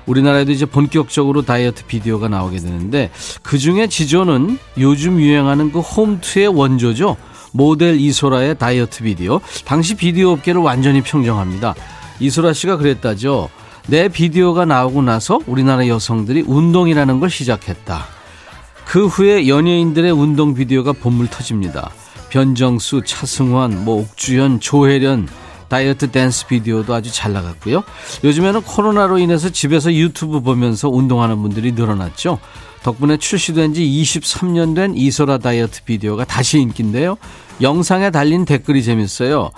우리나라에도 0.06 0.52
이제 0.52 0.66
본격적으로 0.66 1.42
다이어트 1.42 1.84
비디오가 1.86 2.28
나오게 2.28 2.58
되는데 2.58 3.10
그 3.42 3.58
중에 3.58 3.88
지조는 3.88 4.58
요즘 4.78 5.20
유행하는 5.20 5.72
그 5.72 5.80
홈투의 5.80 6.48
원조죠. 6.48 7.16
모델 7.52 7.98
이소라의 7.98 8.58
다이어트 8.58 9.02
비디오. 9.02 9.40
당시 9.64 9.94
비디오 9.94 10.30
업계를 10.32 10.60
완전히 10.60 11.02
평정합니다. 11.02 11.74
이소라 12.20 12.52
씨가 12.52 12.76
그랬다죠. 12.76 13.48
내 13.88 14.08
비디오가 14.08 14.64
나오고 14.64 15.02
나서 15.02 15.38
우리나라 15.46 15.86
여성들이 15.86 16.44
운동이라는 16.46 17.20
걸 17.20 17.30
시작했다. 17.30 18.06
그 18.84 19.06
후에 19.06 19.46
연예인들의 19.46 20.10
운동 20.10 20.54
비디오가 20.54 20.92
본물 20.92 21.28
터집니다. 21.28 21.90
변정수, 22.30 23.02
차승원, 23.04 23.84
뭐 23.84 24.00
옥주현, 24.02 24.60
조혜련, 24.60 25.28
다이어트 25.68 26.10
댄스 26.10 26.46
비디오도 26.46 26.94
아주 26.94 27.12
잘 27.12 27.32
나갔고요. 27.32 27.84
요즘에는 28.24 28.62
코로나로 28.62 29.18
인해서 29.18 29.50
집에서 29.50 29.92
유튜브 29.92 30.40
보면서 30.40 30.88
운동하는 30.88 31.40
분들이 31.42 31.72
늘어났죠. 31.72 32.38
덕분에 32.82 33.16
출시된 33.16 33.74
지 33.74 33.82
23년 33.82 34.74
된 34.74 34.94
이소라 34.94 35.38
다이어트 35.38 35.82
비디오가 35.84 36.24
다시 36.24 36.60
인기인데요. 36.60 37.16
영상에 37.60 38.10
달린 38.10 38.44
댓글이 38.44 38.82
재밌어요. 38.82 39.50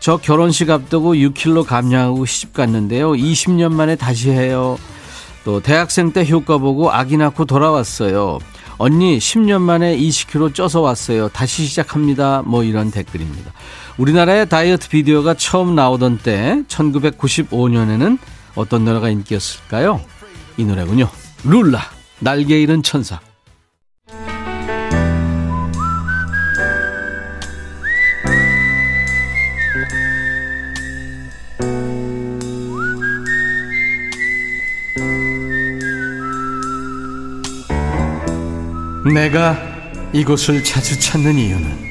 저 0.00 0.16
결혼식 0.16 0.70
앞두고 0.70 1.14
6kg 1.14 1.64
감량하고 1.66 2.24
시집 2.24 2.54
갔는데요. 2.54 3.12
20년 3.12 3.72
만에 3.72 3.96
다시 3.96 4.30
해요. 4.30 4.78
또 5.44 5.60
대학생 5.60 6.12
때 6.12 6.26
효과 6.28 6.56
보고 6.58 6.90
아기 6.90 7.18
낳고 7.18 7.44
돌아왔어요. 7.44 8.38
언니 8.78 9.18
10년 9.18 9.60
만에 9.60 9.96
20kg 9.98 10.54
쪄서 10.54 10.80
왔어요. 10.80 11.28
다시 11.28 11.66
시작합니다. 11.66 12.42
뭐 12.46 12.64
이런 12.64 12.90
댓글입니다. 12.90 13.52
우리나라의 13.98 14.48
다이어트 14.48 14.88
비디오가 14.88 15.34
처음 15.34 15.74
나오던 15.74 16.18
때 16.18 16.62
1995년에는 16.68 18.18
어떤 18.54 18.86
노래가 18.86 19.10
인기였을까요? 19.10 20.00
이 20.56 20.64
노래군요. 20.64 21.10
룰라 21.44 21.78
날개 22.20 22.60
잃은 22.62 22.82
천사. 22.82 23.20
내가 39.12 39.56
이곳을 40.12 40.64
자주 40.64 40.98
찾는 41.00 41.36
이유는 41.36 41.90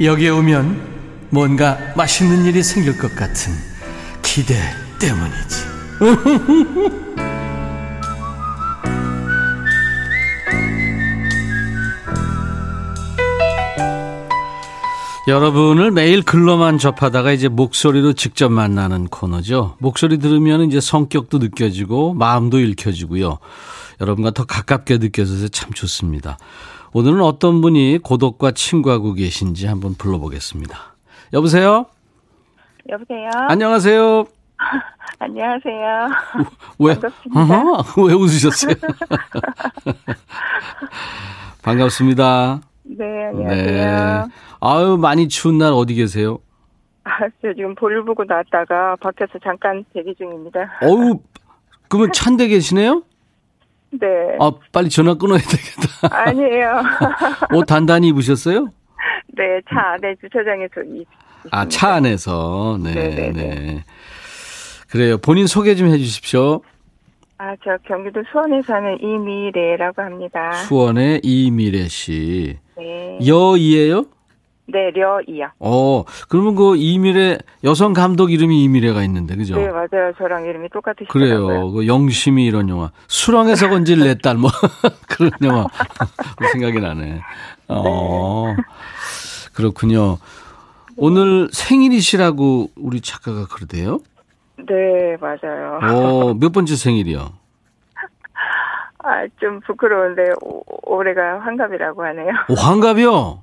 여기에 0.00 0.30
오면 0.30 1.28
뭔가 1.30 1.78
맛있는 1.96 2.44
일이 2.44 2.62
생길 2.62 2.96
것 2.98 3.14
같은 3.14 3.52
기대 4.22 4.54
때문이지. 4.98 5.70
여러분을 15.28 15.90
매일 15.92 16.22
글로만 16.22 16.78
접하다가 16.78 17.30
이제 17.30 17.46
목소리로 17.48 18.14
직접 18.14 18.48
만나는 18.50 19.06
코너죠. 19.06 19.76
목소리 19.78 20.18
들으면 20.18 20.62
이제 20.62 20.80
성격도 20.80 21.38
느껴지고 21.38 22.14
마음도 22.14 22.58
읽혀지고요. 22.58 23.38
여러분과 24.00 24.30
더 24.30 24.44
가깝게 24.44 24.98
느껴져서 24.98 25.48
참 25.48 25.72
좋습니다. 25.72 26.38
오늘은 26.92 27.20
어떤 27.20 27.60
분이 27.60 27.98
고독과 28.02 28.52
친구하고 28.52 29.14
계신지 29.14 29.66
한번 29.66 29.94
불러보겠습니다. 29.94 30.94
여보세요? 31.32 31.86
여보세요? 32.88 33.28
안녕하세요? 33.48 34.24
안녕하세요. 35.20 36.08
왜, 36.78 36.94
반갑습니다. 36.94 37.40
어허, 37.40 37.84
왜 38.08 38.14
웃으셨어요? 38.14 38.74
반갑습니다. 41.62 42.60
네, 42.84 43.26
안녕하세요. 43.26 44.28
아유, 44.60 44.96
많이 44.96 45.28
추운 45.28 45.58
날 45.58 45.72
어디 45.72 45.94
계세요? 45.94 46.38
아, 47.04 47.10
저 47.42 47.52
지금 47.54 47.74
볼일 47.74 48.02
보고 48.04 48.24
나왔다가 48.24 48.96
밖에서 48.96 49.32
잠깐 49.44 49.84
대기 49.92 50.14
중입니다. 50.16 50.60
어우, 50.82 51.20
그러면 51.88 52.12
찬데 52.12 52.48
계시네요? 52.48 53.02
네. 53.92 54.06
아, 54.40 54.52
빨리 54.72 54.88
전화 54.88 55.14
끊어야 55.14 55.38
되겠다. 55.38 56.16
아니에요. 56.28 56.82
옷 57.54 57.64
단단히 57.66 58.08
입으셨어요? 58.08 58.68
네, 59.36 59.60
차 59.68 59.92
안에 59.94 60.14
주차장에서 60.20 60.82
이, 60.94 61.04
아, 61.50 61.66
차 61.68 61.94
안에서. 61.94 62.78
네, 62.82 62.92
네네네. 62.94 63.32
네. 63.32 63.84
그래요. 64.90 65.18
본인 65.18 65.46
소개 65.46 65.74
좀 65.74 65.88
해 65.90 65.98
주십시오. 65.98 66.62
아, 67.38 67.54
저 67.64 67.76
경기도 67.86 68.22
수원에 68.30 68.60
사는 68.62 68.98
이미래라고 69.00 70.02
합니다. 70.02 70.52
수원의 70.52 71.20
이미래 71.22 71.88
씨. 71.88 72.58
네. 72.76 73.18
여이예요? 73.26 74.04
네, 74.72 74.90
려이요. 74.90 75.48
어, 75.58 76.04
그러면 76.28 76.54
그 76.54 76.76
이미래 76.76 77.38
여성 77.64 77.92
감독 77.92 78.30
이름이 78.30 78.62
이미래가 78.64 79.02
있는데, 79.04 79.36
그죠? 79.36 79.56
네, 79.56 79.68
맞아요. 79.68 80.12
저랑 80.18 80.44
이름이 80.44 80.68
똑같으시더라고요. 80.70 81.46
그래요. 81.48 81.70
그 81.72 81.86
영심이 81.86 82.44
이런 82.44 82.68
영화. 82.68 82.90
수렁에서 83.08 83.68
건질 83.68 84.00
내 84.00 84.16
딸, 84.18 84.36
뭐, 84.36 84.50
그런 85.08 85.30
영화. 85.42 85.66
생각이 86.52 86.80
나네. 86.80 87.20
어, 87.68 88.54
그렇군요. 89.54 90.18
오늘 90.96 91.48
생일이시라고 91.52 92.70
우리 92.76 93.00
작가가 93.00 93.46
그러대요? 93.46 94.00
네, 94.58 95.16
맞아요. 95.20 95.78
어, 95.82 96.34
몇 96.34 96.52
번째 96.52 96.76
생일이요? 96.76 97.32
아, 99.02 99.26
좀 99.40 99.60
부끄러운데 99.60 100.22
오, 100.42 100.62
올해가 100.84 101.40
환갑이라고 101.40 102.04
하네요. 102.04 102.28
오, 102.50 102.54
환갑이요? 102.54 103.42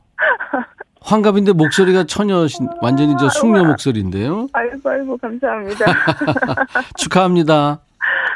환갑인데 1.12 1.54
목소리가 1.54 2.04
처녀, 2.04 2.46
완전히 2.82 3.16
저 3.18 3.30
숙녀 3.30 3.64
목소리인데요? 3.64 4.48
아이고, 4.52 4.90
아이고, 4.90 5.18
감사합니다. 5.18 5.86
축하합니다. 6.98 7.80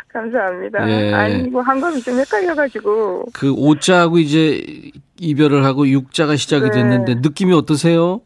감사합니다. 0.08 0.90
예. 0.90 1.14
아니, 1.14 1.44
이거 1.44 1.62
한감이 1.62 2.02
좀 2.02 2.18
헷갈려가지고. 2.20 3.26
그 3.34 3.52
오자하고 3.52 4.20
이제 4.20 4.64
이별을 5.20 5.66
하고 5.66 5.88
육자가 5.88 6.36
시작이 6.38 6.66
네. 6.66 6.72
됐는데 6.72 7.16
느낌이 7.16 7.54
어떠세요? 7.54 8.22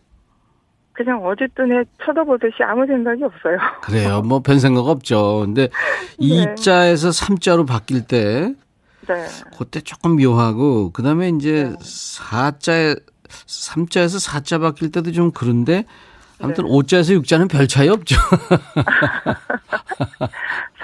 그냥 0.93 1.19
어쨌든 1.25 1.71
해 1.71 1.83
쳐다보듯이 2.05 2.63
아무 2.63 2.85
생각이 2.87 3.23
없어요. 3.23 3.57
그래요. 3.83 4.21
뭐 4.21 4.39
별 4.39 4.59
생각 4.59 4.87
없죠. 4.87 5.41
근데 5.45 5.69
이자에서 6.19 7.11
삼자로 7.11 7.65
바뀔 7.65 8.01
때 8.07 8.53
네. 9.07 9.25
그때 9.57 9.81
조금 9.81 10.15
묘하고 10.15 10.91
그다음에 10.91 11.29
이제 11.29 11.73
사자에 11.81 12.95
삼자에서 13.45 14.19
사자 14.19 14.57
바뀔 14.59 14.91
때도 14.91 15.11
좀 15.11 15.31
그런데 15.31 15.85
아무튼 16.41 16.65
네. 16.65 16.69
오자에서 16.71 17.13
육자는 17.13 17.47
별 17.47 17.67
차이 17.67 17.87
없죠. 17.89 18.15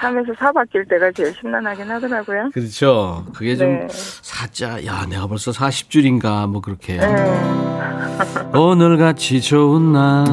3에서 0.00 0.36
4 0.36 0.52
바뀔 0.52 0.84
때가 0.86 1.12
제일 1.12 1.32
심란하긴 1.40 1.88
하더라고요. 1.90 2.50
그렇죠. 2.52 3.24
그게 3.34 3.54
좀 3.54 3.68
네. 3.68 3.86
사자 3.90 4.84
야 4.84 5.06
내가 5.08 5.28
벌써 5.28 5.52
40줄인가 5.52 6.48
뭐 6.48 6.60
그렇게 6.60 6.96
네. 6.96 7.06
오늘 8.58 8.98
같이 8.98 9.40
좋은 9.40 9.92
날 9.92 10.26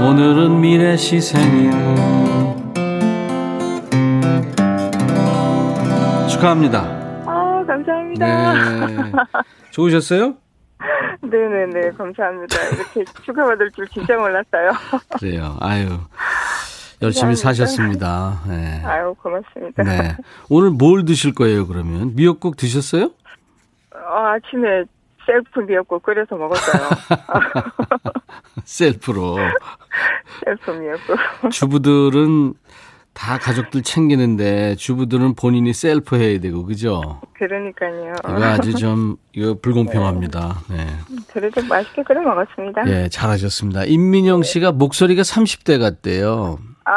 오늘은 0.00 0.60
미래 0.60 0.96
시 0.96 1.20
생일 1.20 1.72
축하합니다. 6.28 6.97
아, 8.26 8.52
감사합니다. 8.54 9.02
네. 9.24 9.42
좋으셨어요? 9.70 10.34
네네네, 11.22 11.90
감사합니다. 11.96 12.56
이렇게 12.72 13.04
축하받을 13.24 13.70
줄 13.72 13.86
진짜 13.88 14.16
몰랐어요. 14.16 14.70
그래요. 15.18 15.56
아유. 15.60 15.98
열심히 17.02 17.34
감사합니다. 17.34 17.36
사셨습니다. 17.36 18.42
네. 18.48 18.82
아유, 18.84 19.14
고맙습니다. 19.20 19.82
네. 19.82 20.16
오늘 20.48 20.70
뭘 20.70 21.04
드실 21.04 21.34
거예요, 21.34 21.66
그러면? 21.66 22.14
미역국 22.16 22.56
드셨어요? 22.56 23.10
어, 23.94 24.14
아침에 24.26 24.84
셀프 25.26 25.60
미역국 25.60 26.02
끓여서 26.02 26.36
먹었어요. 26.36 26.88
셀프로. 28.64 29.36
셀프 30.44 30.70
미역국. 30.70 31.50
주부들은 31.50 32.54
다 33.18 33.36
가족들 33.36 33.82
챙기는데 33.82 34.76
주부들은 34.76 35.34
본인이 35.34 35.72
셀프 35.72 36.14
해야 36.16 36.38
되고, 36.38 36.64
그죠? 36.64 37.20
그러니까요. 37.32 38.14
이거 38.24 38.44
아주 38.44 38.72
좀, 38.74 39.16
이거 39.32 39.56
불공평합니다. 39.60 40.60
네. 40.70 40.86
그래도 41.32 41.60
맛있게 41.64 42.04
끓여 42.04 42.20
먹었습니다. 42.22 42.88
예, 42.88 43.08
잘하셨습니다. 43.08 43.86
임민영 43.86 44.44
씨가 44.44 44.70
목소리가 44.70 45.22
30대 45.22 45.80
같대요. 45.80 46.58
아, 46.84 46.92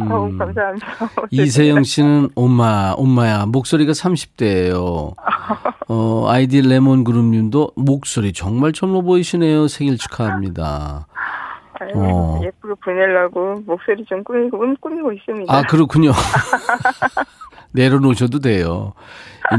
음. 0.00 0.10
어우, 0.10 0.36
감사합니다. 0.36 0.86
이세영 1.30 1.84
씨는 1.84 2.30
엄마, 2.34 2.92
엄마야. 2.96 3.46
목소리가 3.46 3.92
30대예요. 3.92 5.14
어, 5.88 6.26
아이디 6.28 6.60
레몬 6.60 7.04
그룹님도 7.04 7.74
목소리 7.76 8.32
정말 8.32 8.72
젊어 8.72 9.02
보이시네요. 9.02 9.68
생일 9.68 9.96
축하합니다. 9.96 11.06
아유, 11.80 11.90
어. 11.94 12.40
예쁘게 12.42 12.74
보내려고 12.82 13.62
목소리 13.66 14.04
좀 14.06 14.24
꾸미고, 14.24 14.62
음, 14.62 14.76
꾸미고 14.80 15.12
있습니다. 15.12 15.54
아, 15.54 15.62
그렇군요. 15.62 16.12
내려놓으셔도 17.72 18.38
돼요. 18.40 18.94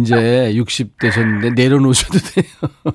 이제 0.01 0.51
60 0.55 0.97
되셨는데 0.99 1.51
내려놓으셔도 1.51 2.17
돼요. 2.19 2.45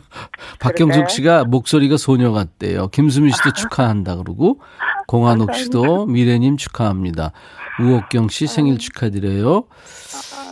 박경숙 0.60 1.10
씨가 1.10 1.44
목소리가 1.44 1.96
소녀 1.96 2.32
같대요. 2.32 2.88
김수민 2.88 3.30
씨도 3.32 3.52
축하한다 3.52 4.16
그러고 4.16 4.60
공한옥 5.06 5.54
씨도 5.54 6.06
미래님 6.06 6.56
축하합니다. 6.56 7.32
우옥경 7.80 8.28
씨 8.28 8.46
생일 8.46 8.78
축하드려요. 8.78 9.64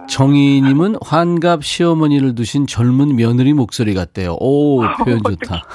정희님은 0.08 0.96
환갑 1.02 1.62
시어머니를 1.64 2.34
두신 2.34 2.66
젊은 2.66 3.14
며느리 3.16 3.52
목소리 3.52 3.94
같대요. 3.94 4.36
오, 4.40 4.80
표현 5.04 5.20
좋다. 5.22 5.62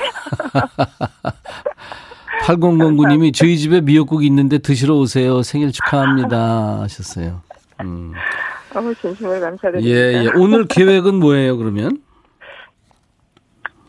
8009님이 2.46 3.34
저희 3.34 3.58
집에 3.58 3.82
미역국 3.82 4.24
있는데 4.24 4.60
드시러 4.60 4.96
오세요. 4.96 5.42
생일 5.42 5.72
축하합니다. 5.72 6.82
하셨어요. 6.82 7.42
음. 7.82 8.14
어우, 8.76 8.94
진심으로 8.96 9.40
감사드립니다. 9.40 9.90
예, 9.90 10.26
예. 10.26 10.30
오늘 10.36 10.66
계획은 10.68 11.16
뭐예요, 11.16 11.58
그러면? 11.58 12.02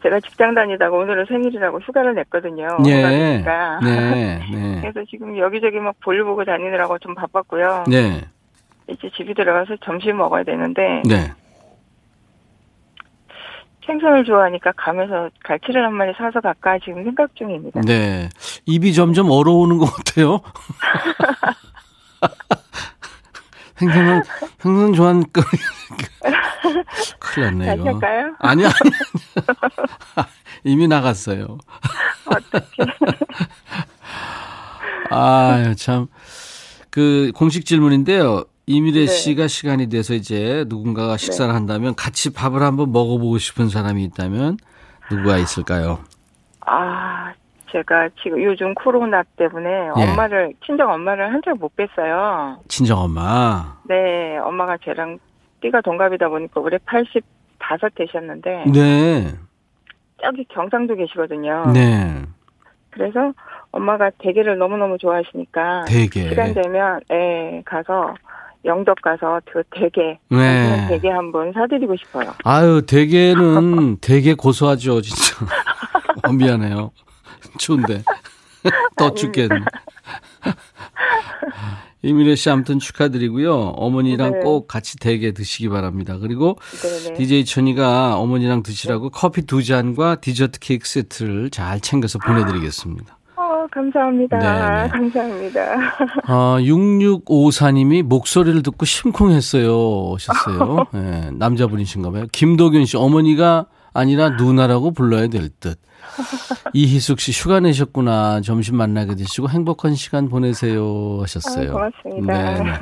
제가 0.03 0.21
직장 0.21 0.55
다니다가 0.55 0.97
오늘은 0.97 1.27
생일이라고 1.27 1.81
휴가를 1.81 2.15
냈거든요. 2.15 2.69
예. 2.87 3.03
네. 3.03 3.45
네. 3.83 4.79
그래서 4.81 5.05
지금 5.11 5.37
여기저기 5.37 5.79
막 5.79 5.95
볼일 6.01 6.25
보고 6.25 6.45
다니느라고 6.45 6.99
좀 6.99 7.15
바빴고요. 7.15 7.85
네. 7.89 8.25
이제 8.89 9.11
집에 9.17 9.35
들어가서 9.35 9.77
점심 9.85 10.17
먹어야 10.19 10.45
되는데 10.45 11.03
네. 11.05 11.33
생선을 13.87 14.25
좋아하니까 14.25 14.73
가면서 14.77 15.31
갈치를 15.45 15.85
한 15.85 15.95
마리 15.95 16.13
사서 16.17 16.41
갈까 16.41 16.79
지금 16.85 17.05
생각 17.05 17.35
중입니다. 17.37 17.81
네. 17.83 18.29
입이 18.67 18.93
점점 18.95 19.31
얼어오는 19.31 19.79
것 19.79 19.87
같아요. 19.87 20.41
생선은, 23.77 24.23
생선 24.59 24.93
좋아하는 24.95 25.23
거. 25.33 25.43
큰일 27.21 27.59
났네. 27.59 27.83
할까요? 27.83 28.35
아니요, 28.39 28.69
아니요. 28.69 28.95
이미 30.65 30.89
나갔어요. 30.89 31.59
아유, 35.11 35.77
참. 35.77 36.07
그, 36.91 37.31
공식 37.35 37.67
질문인데요. 37.67 38.45
이미래 38.69 39.01
네. 39.01 39.07
씨가 39.07 39.47
시간이 39.47 39.89
돼서 39.89 40.15
이제 40.15 40.65
누군가가 40.67 41.17
식사를 41.17 41.55
한다면 41.55 41.95
같이 41.95 42.33
밥을 42.33 42.63
한번 42.63 42.91
먹어보고 42.91 43.39
싶은 43.39 43.69
사람이 43.69 44.03
있다면 44.05 44.57
누구가 45.11 45.39
있을까요? 45.39 46.01
아, 46.63 47.33
제가 47.71 48.09
지금 48.21 48.43
요즘 48.43 48.75
코로나 48.75 49.23
때문에 49.37 49.69
예. 49.97 50.03
엄마를, 50.11 50.53
친정 50.67 50.93
엄마를 50.93 51.33
한 51.33 51.41
달 51.43 51.55
못 51.55 51.77
뵀어요. 51.77 52.59
친정 52.67 52.99
엄마. 52.99 53.77
네, 53.85 54.37
엄마가 54.39 54.79
저랑 54.85 55.21
띠가 55.61 55.81
동갑이다 55.83 56.29
보니까 56.29 56.61
올해 56.61 56.77
85 56.87 57.21
되셨는데, 57.95 58.65
네. 58.73 59.33
저기 60.21 60.45
경상도 60.49 60.97
계시거든요. 60.97 61.71
네. 61.73 62.21
그래서 62.91 63.33
엄마가 63.71 64.11
대게를 64.19 64.59
너무너무 64.59 64.99
좋아하시니까, 64.99 65.85
되게. 65.87 66.31
시간 66.31 66.53
되면, 66.53 67.01
예, 67.13 67.63
가서, 67.65 68.15
영덕 68.65 69.01
가서 69.03 69.41
그 69.51 69.63
대게, 69.71 70.19
네. 70.29 70.87
대게 70.89 71.09
한번 71.09 71.53
사드리고 71.53 71.97
싶어요. 71.97 72.33
아유, 72.45 72.83
대게는 72.87 73.99
되게 74.03 74.35
고소하죠, 74.35 75.01
진짜. 75.03 75.47
어, 76.27 76.33
미안해요. 76.33 76.91
추운데. 77.59 78.03
더 78.97 79.15
춥겠네. 79.15 79.61
이미래 82.03 82.37
씨 82.37 82.51
아무튼 82.51 82.79
축하드리고요. 82.79 83.55
어머니랑 83.55 84.33
네. 84.33 84.39
꼭 84.41 84.69
같이 84.69 84.97
대게 84.99 85.33
드시기 85.33 85.69
바랍니다. 85.69 86.19
그리고 86.19 86.57
네네. 86.83 87.17
DJ 87.17 87.45
천이가 87.45 88.17
어머니랑 88.17 88.63
드시라고 88.63 89.11
커피 89.11 89.43
두 89.43 89.63
잔과 89.63 90.17
디저트 90.17 90.61
케이크 90.61 90.87
세트를 90.89 91.51
잘 91.51 91.81
챙겨서 91.81 92.19
보내드리겠습니다. 92.21 93.19
어, 93.67 93.69
감사합니다. 93.71 94.39
네, 94.39 94.83
네. 94.83 94.89
감사합니다. 94.89 95.61
아, 96.25 96.57
6654님이 96.61 98.03
목소리를 98.03 98.63
듣고 98.63 98.85
심쿵했어요. 98.85 100.11
오셨어요. 100.13 100.87
예, 100.95 101.31
남자분이신가 101.35 102.11
봐요. 102.11 102.27
김도균 102.33 102.87
씨, 102.87 102.97
어머니가 102.97 103.67
아니라 103.93 104.31
누나라고 104.31 104.93
불러야 104.93 105.27
될 105.29 105.49
듯. 105.61 105.79
이희숙 106.73 107.21
씨, 107.21 107.33
휴가 107.33 107.61
내셨구나. 107.61 108.41
점심 108.41 108.77
만나게 108.77 109.17
되시고 109.17 109.49
행복한 109.49 109.95
시간 109.95 110.29
보내세요. 110.29 111.19
하셨어요. 111.23 111.71
아, 111.71 111.73
고맙습니다. 111.73 112.55
네네. 112.55 112.73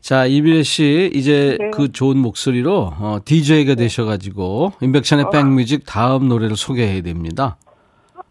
자, 0.00 0.26
이비래 0.26 0.62
씨, 0.62 1.10
이제 1.12 1.56
네. 1.58 1.70
그 1.72 1.90
좋은 1.90 2.16
목소리로 2.18 2.92
어, 2.98 3.18
DJ가 3.24 3.74
되셔가지고, 3.74 4.74
인백션의 4.80 5.24
어. 5.26 5.30
백뮤직 5.30 5.84
다음 5.84 6.28
노래를 6.28 6.56
소개해야 6.56 7.02
됩니다. 7.02 7.56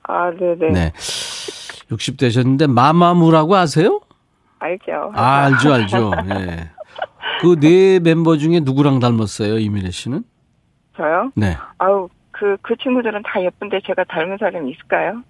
아, 0.04 0.32
네네. 0.32 0.72
네. 0.72 0.94
60 1.92 2.18
되셨는데, 2.18 2.68
마마무라고 2.68 3.56
아세요? 3.56 4.02
알죠. 4.60 5.12
아, 5.16 5.46
알죠, 5.46 5.74
알죠. 5.74 6.12
예. 6.30 6.70
그 7.42 7.56
네 7.60 8.00
멤버 8.00 8.38
중에 8.38 8.62
누구랑 8.62 9.00
닮았어요, 9.00 9.60
이미래 9.60 9.92
씨는? 9.92 10.24
저요? 10.96 11.32
네. 11.36 11.56
아우, 11.78 12.10
그, 12.32 12.58
그 12.62 12.76
친구들은 12.82 13.22
다 13.24 13.42
예쁜데 13.42 13.82
제가 13.86 14.04
닮은 14.06 14.38
사람이 14.40 14.72
있을까요? 14.72 15.22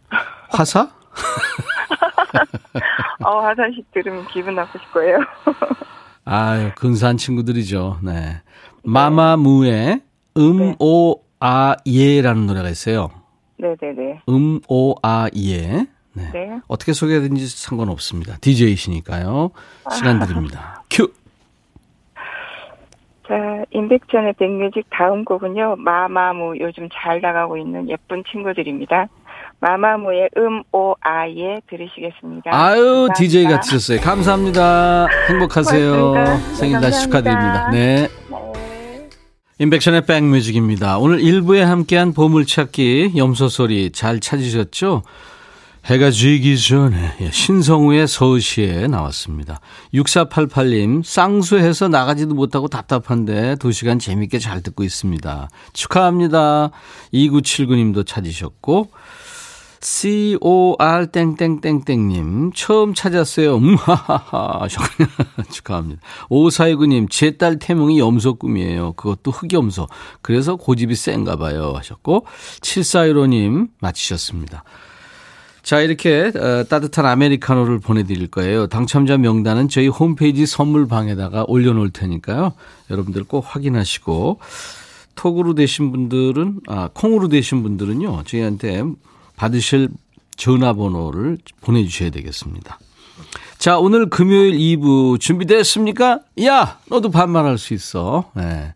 화사? 0.49 0.89
어, 3.25 3.39
화장식 3.41 3.91
들으면 3.91 4.25
기분 4.27 4.55
나쁘실 4.55 4.87
거예요. 4.93 5.17
아유, 6.25 6.71
근사한 6.75 7.17
친구들이죠. 7.17 7.99
네. 8.03 8.41
마마무의 8.83 10.01
음, 10.37 10.75
오, 10.79 11.21
아, 11.39 11.75
예라는 11.85 12.45
노래가 12.47 12.69
있어요. 12.69 13.09
네네네. 13.57 14.21
음, 14.29 14.61
오, 14.69 14.95
아, 15.01 15.27
예. 15.35 15.87
네. 16.17 16.29
네. 16.33 16.59
어떻게 16.67 16.93
소개하든지 16.93 17.47
상관없습니다. 17.47 18.37
DJ이시니까요. 18.41 19.51
시간 19.91 20.19
드립니다. 20.19 20.83
큐! 20.89 21.11
자, 23.27 23.33
임백천의 23.71 24.33
백뮤직 24.39 24.85
다음 24.89 25.25
곡은요, 25.25 25.75
마마무 25.77 26.57
요즘 26.59 26.87
잘 26.93 27.19
나가고 27.19 27.57
있는 27.57 27.89
예쁜 27.89 28.23
친구들입니다. 28.31 29.07
마마무의 29.59 30.29
음, 30.37 30.61
오, 30.71 30.93
아, 31.01 31.27
예 31.29 31.59
들으시겠습니다. 31.69 32.51
아유. 32.53 33.09
DJ가 33.17 33.59
되셨어요. 33.61 33.99
감사합니다. 34.01 35.07
행복하세요. 35.29 35.97
고맙습니다. 35.97 36.55
생일 36.55 36.75
네, 36.75 36.81
다시. 36.81 37.03
축하드립니다. 37.03 37.69
네. 37.71 38.07
네. 38.07 39.09
인백션의 39.59 40.05
백뮤직입니다. 40.05 40.99
오늘 40.99 41.17
1부에 41.17 41.61
함께한 41.61 42.13
보물찾기 42.13 43.13
염소소리 43.17 43.91
잘 43.91 44.19
찾으셨죠? 44.19 45.01
해가 45.87 46.11
지기 46.11 46.59
전에 46.59 47.15
예, 47.21 47.31
신성우의 47.31 48.09
서시에 48.09 48.87
나왔습니다. 48.87 49.61
6488님 49.93 51.01
쌍수해서 51.01 51.87
나가지도 51.87 52.35
못하고 52.35 52.67
답답한데 52.67 53.55
2시간 53.55 53.97
재밌게 53.97 54.39
잘 54.39 54.61
듣고 54.61 54.83
있습니다. 54.83 55.49
축하합니다. 55.71 56.71
2979님도 57.13 58.05
찾으셨고 58.05 58.89
COR 59.79 61.07
땡땡땡땡님 61.13 62.51
처음 62.53 62.93
찾았어요. 62.93 63.55
음하하하 63.55 64.67
축하합니다. 65.49 66.01
5429님 66.29 67.09
제 67.09 67.31
딸 67.37 67.59
태몽이 67.59 67.97
염소 67.97 68.35
꿈이에요. 68.35 68.91
그것도 68.93 69.31
흑염소. 69.31 69.87
그래서 70.21 70.57
고집이 70.57 70.95
센가 70.95 71.37
봐요 71.37 71.71
하셨고 71.77 72.25
7415님 72.59 73.69
맞히셨습니다. 73.79 74.65
자, 75.67 75.81
이렇게 75.81 76.31
어, 76.33 76.63
따뜻한 76.63 77.05
아메리카노를 77.05 77.79
보내드릴 77.79 78.27
거예요. 78.27 78.67
당첨자 78.67 79.17
명단은 79.17 79.67
저희 79.67 79.89
홈페이지 79.89 80.45
선물방에다가 80.45 81.43
올려놓을 81.45 81.89
테니까요. 81.89 82.53
여러분들 82.89 83.25
꼭 83.25 83.43
확인하시고 83.45 84.39
톡으로 85.15 85.55
되신 85.55 85.91
분들은 85.91 86.61
아 86.67 86.89
콩으로 86.93 87.27
되신 87.27 87.63
분들은요 87.63 88.23
저희한테 88.23 88.83
받으실 89.35 89.89
전화번호를 90.37 91.37
보내주셔야 91.59 92.11
되겠습니다. 92.11 92.79
자 93.57 93.77
오늘 93.77 94.09
금요일 94.09 94.53
2부 94.53 95.19
준비됐습니까? 95.19 96.21
야 96.45 96.79
너도 96.89 97.11
반말할 97.11 97.57
수 97.57 97.73
있어. 97.73 98.31
네. 98.35 98.73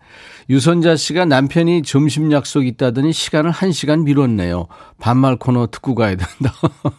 유선자 0.52 0.98
씨가 0.98 1.24
남편이 1.24 1.82
점심 1.84 2.30
약속 2.34 2.68
있다더니 2.68 3.14
시간을 3.14 3.52
1시간 3.52 4.04
미뤘네요. 4.04 4.68
반말 5.00 5.38
코너 5.38 5.68
듣고 5.68 5.96
가야 5.96 6.18
된다. 6.18 6.54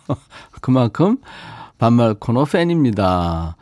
그만큼 0.63 1.19
반말 1.77 2.15
코너 2.15 2.47
팬입니다. 2.47 3.57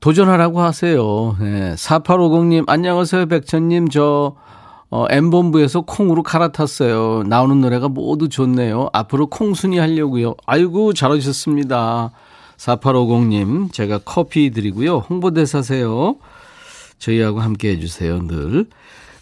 도전하라고 0.00 0.60
하세요. 0.60 1.36
네. 1.38 1.74
4850님, 1.76 2.64
안녕하세요, 2.68 3.26
백천님. 3.26 3.90
저, 3.90 4.34
어, 4.90 5.06
M본부에서 5.08 5.82
콩으로 5.82 6.24
갈아탔어요. 6.24 7.22
나오는 7.28 7.60
노래가 7.60 7.88
모두 7.88 8.28
좋네요. 8.28 8.88
앞으로 8.92 9.28
콩순이 9.28 9.78
하려고요. 9.78 10.34
아이고, 10.46 10.94
잘하셨습니다. 10.94 12.10
4850님, 12.56 13.72
제가 13.72 14.00
커피 14.04 14.50
드리고요. 14.50 14.98
홍보대사세요. 14.98 16.16
저희하고 16.98 17.40
함께 17.40 17.70
해주세요, 17.70 18.26
늘. 18.26 18.66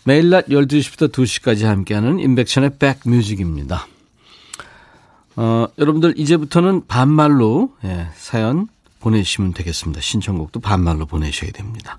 매일 0.05 0.31
낮 0.31 0.47
12시부터 0.47 1.13
2시까지 1.13 1.65
함께하는 1.65 2.19
인백션의 2.19 2.73
백뮤직입니다. 2.79 3.87
어, 5.37 5.67
여러분들 5.79 6.15
이제부터는 6.17 6.87
반말로 6.87 7.73
예, 7.85 8.09
사연 8.15 8.69
보내주시면 9.01 9.55
되겠습니다. 9.55 10.01
신청곡도 10.01 10.61
반말로 10.61 11.07
보내셔야 11.07 11.51
됩니다. 11.53 11.99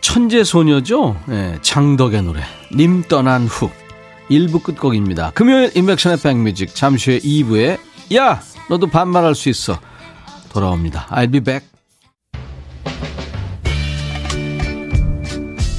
천재 0.00 0.44
소녀죠? 0.44 1.20
예, 1.30 1.58
장덕의 1.62 2.22
노래 2.22 2.42
님 2.74 3.02
떠난 3.02 3.46
후 3.46 3.70
1부 4.30 4.62
끝곡입니다. 4.62 5.32
금요일 5.32 5.72
인백션의 5.74 6.18
백뮤직 6.18 6.74
잠시 6.74 7.10
후에 7.10 7.18
2부에 7.20 7.78
야 8.16 8.40
너도 8.68 8.86
반말할 8.86 9.34
수 9.34 9.48
있어 9.48 9.78
돌아옵니다. 10.50 11.06
I'll 11.08 11.30
be 11.30 11.40
back. 11.40 11.75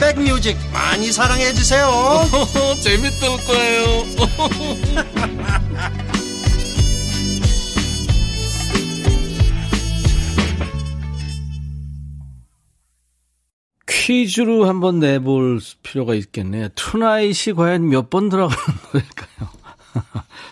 백뮤직 0.00 0.56
많이 0.72 1.12
사랑해 1.12 1.52
주세요. 1.52 1.88
재밌을 2.82 3.28
거예요. 3.46 4.04
퀴즈로 13.86 14.66
한번 14.68 14.98
내볼 14.98 15.60
필요가 15.82 16.14
있겠네요. 16.14 16.68
Tonight이 16.74 17.54
과연 17.56 17.88
몇 17.88 18.10
번 18.10 18.28
들어가는 18.28 18.64
노래일까요? 18.92 19.50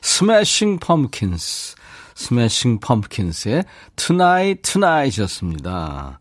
Smashing 0.02 0.78
Pumpkins. 0.78 1.76
Smashing 2.14 2.78
Pumpkins의 2.80 3.64
Tonight, 3.96 4.62
Tonight이었습니다. 4.72 6.20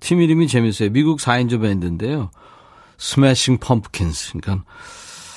팀 0.00 0.20
이름이 0.20 0.48
재밌어요. 0.48 0.90
미국 0.90 1.20
4인조 1.20 1.62
밴드인데요. 1.62 2.30
Smashing 2.98 3.58
Pumpkins. 3.58 4.32
그러니까 4.38 4.64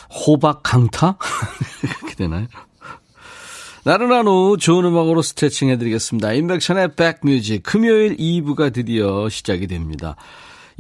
호박 0.10 0.62
강타? 0.64 1.18
그렇게 2.00 2.16
되나요? 2.16 2.48
나른한 3.84 4.28
오후 4.28 4.58
좋은 4.58 4.86
음악으로 4.86 5.22
스트레칭 5.22 5.70
해드리겠습니다. 5.70 6.34
임백천의 6.34 6.96
백뮤직 6.96 7.64
금요일 7.64 8.16
2부가 8.18 8.72
드디어 8.74 9.28
시작이 9.30 9.68
됩니다. 9.68 10.16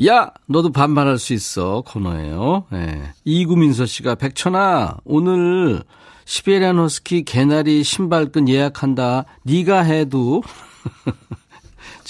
야 0.06 0.32
너도 0.46 0.72
반말할 0.72 1.18
수 1.18 1.34
있어 1.34 1.84
코너예요. 1.88 2.66
네. 2.72 3.12
이구민서 3.24 3.86
씨가 3.86 4.16
백천아 4.16 4.98
오늘 5.04 5.84
시베리안 6.26 6.78
허스키 6.78 7.24
개나리 7.24 7.84
신발끈 7.84 8.48
예약한다. 8.48 9.26
네가 9.44 9.82
해도 9.82 10.44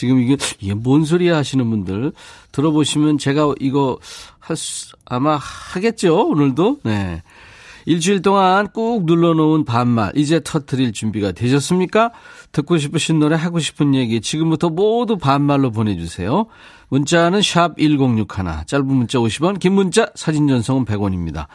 지금 0.01 0.19
이게 0.19 0.35
이게 0.59 0.73
뭔 0.73 1.05
소리야 1.05 1.37
하시는 1.37 1.69
분들 1.69 2.11
들어보시면 2.51 3.19
제가 3.19 3.53
이거 3.59 3.99
할 4.39 4.57
수, 4.57 4.95
아마 5.05 5.35
하겠죠 5.35 6.27
오늘도. 6.27 6.79
네. 6.81 7.21
일주일 7.85 8.23
동안 8.23 8.67
꾹 8.73 9.05
눌러놓은 9.05 9.63
반말 9.63 10.11
이제 10.15 10.41
터트릴 10.43 10.93
준비가 10.93 11.31
되셨습니까? 11.33 12.13
듣고 12.51 12.79
싶으신 12.79 13.19
노래 13.19 13.35
하고 13.35 13.59
싶은 13.59 13.93
얘기 13.93 14.21
지금부터 14.21 14.69
모두 14.69 15.19
반말로 15.19 15.69
보내주세요. 15.69 16.47
문자는 16.89 17.43
샵 17.43 17.77
1061, 17.77 18.65
짧은 18.65 18.87
문자 18.87 19.19
50원, 19.19 19.59
긴 19.59 19.73
문자 19.73 20.07
사진 20.15 20.47
전송은 20.47 20.85
100원입니다. 20.85 21.45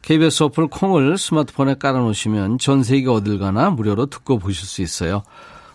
KBS 0.00 0.44
어플 0.44 0.68
콩을 0.68 1.18
스마트폰에 1.18 1.74
깔아놓으시면 1.74 2.58
전 2.58 2.82
세계 2.82 3.10
어딜 3.10 3.38
가나 3.38 3.68
무료로 3.68 4.06
듣고 4.06 4.38
보실 4.38 4.66
수 4.66 4.80
있어요. 4.80 5.22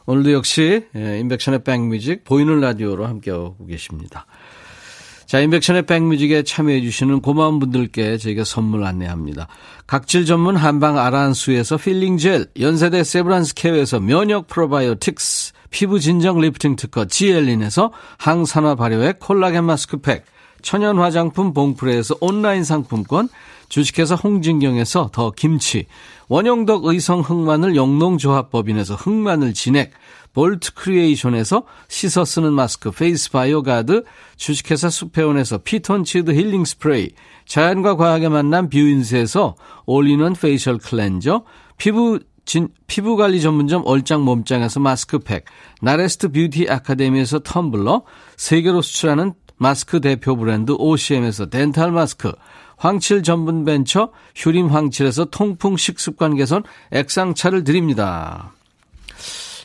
오늘도 0.09 0.31
역시 0.31 0.87
임백천의 0.95 1.63
백뮤직 1.63 2.23
보이는 2.23 2.59
라디오로 2.59 3.05
함께하고 3.05 3.67
계십니다. 3.67 4.25
자, 5.27 5.39
임백천의 5.39 5.85
백뮤직에 5.85 6.41
참여해 6.41 6.81
주시는 6.81 7.21
고마운 7.21 7.59
분들께 7.59 8.17
저희가 8.17 8.43
선물 8.43 8.85
안내합니다. 8.85 9.47
각질 9.85 10.25
전문 10.25 10.55
한방 10.55 10.97
아란수에서 10.97 11.77
필링 11.77 12.17
젤, 12.17 12.47
연세대 12.59 13.03
세브란스 13.03 13.53
케어에서 13.53 13.99
면역 13.99 14.47
프로바이오틱스, 14.47 15.53
피부 15.69 15.99
진정 15.99 16.41
리프팅 16.41 16.75
특허 16.75 17.05
지엘린에서 17.05 17.91
항산화 18.17 18.73
발효액 18.73 19.19
콜라겐 19.19 19.63
마스크팩, 19.65 20.25
천연 20.63 20.97
화장품 20.97 21.53
봉프레에서 21.53 22.15
온라인 22.19 22.63
상품권, 22.63 23.29
주식회사 23.69 24.15
홍진경에서 24.15 25.11
더 25.13 25.31
김치, 25.31 25.85
원형덕 26.27 26.85
의성 26.85 27.21
흑마늘 27.21 27.75
영농조합법인에서 27.75 28.95
흑마늘 28.95 29.53
진액, 29.53 29.91
볼트 30.33 30.73
크리에이션에서 30.73 31.63
씻어 31.87 32.25
쓰는 32.25 32.53
마스크 32.53 32.91
페이스 32.91 33.31
바이오 33.31 33.63
가드, 33.63 34.03
주식회사 34.35 34.89
수페온에서 34.89 35.59
피톤치드 35.59 36.31
힐링 36.31 36.65
스프레이, 36.65 37.09
자연과 37.45 37.95
과학의 37.95 38.29
만남 38.29 38.69
뷰인스에서 38.69 39.55
all-in-one 39.85 40.33
facial 40.33 40.77
cleanser, 40.77 41.43
피부 41.77 42.19
진, 42.45 42.69
피부관리 42.87 43.41
전문점 43.41 43.83
얼짱 43.85 44.21
몸짱에서 44.21 44.79
마스크팩, 44.79 45.45
나레스트 45.81 46.31
뷰티 46.31 46.67
아카데미에서 46.67 47.39
텀블러, 47.39 48.03
세계로 48.37 48.81
수출하는 48.81 49.33
마스크 49.59 49.99
대표 49.99 50.35
브랜드 50.35 50.71
OCM에서 50.71 51.47
덴탈 51.47 51.91
마스크, 51.91 52.31
황칠 52.77 53.23
전문 53.23 53.65
벤처 53.65 54.09
휴림 54.35 54.67
황칠에서 54.67 55.25
통풍 55.25 55.77
식습관 55.77 56.35
개선 56.35 56.63
액상차를 56.91 57.65
드립니다. 57.65 58.53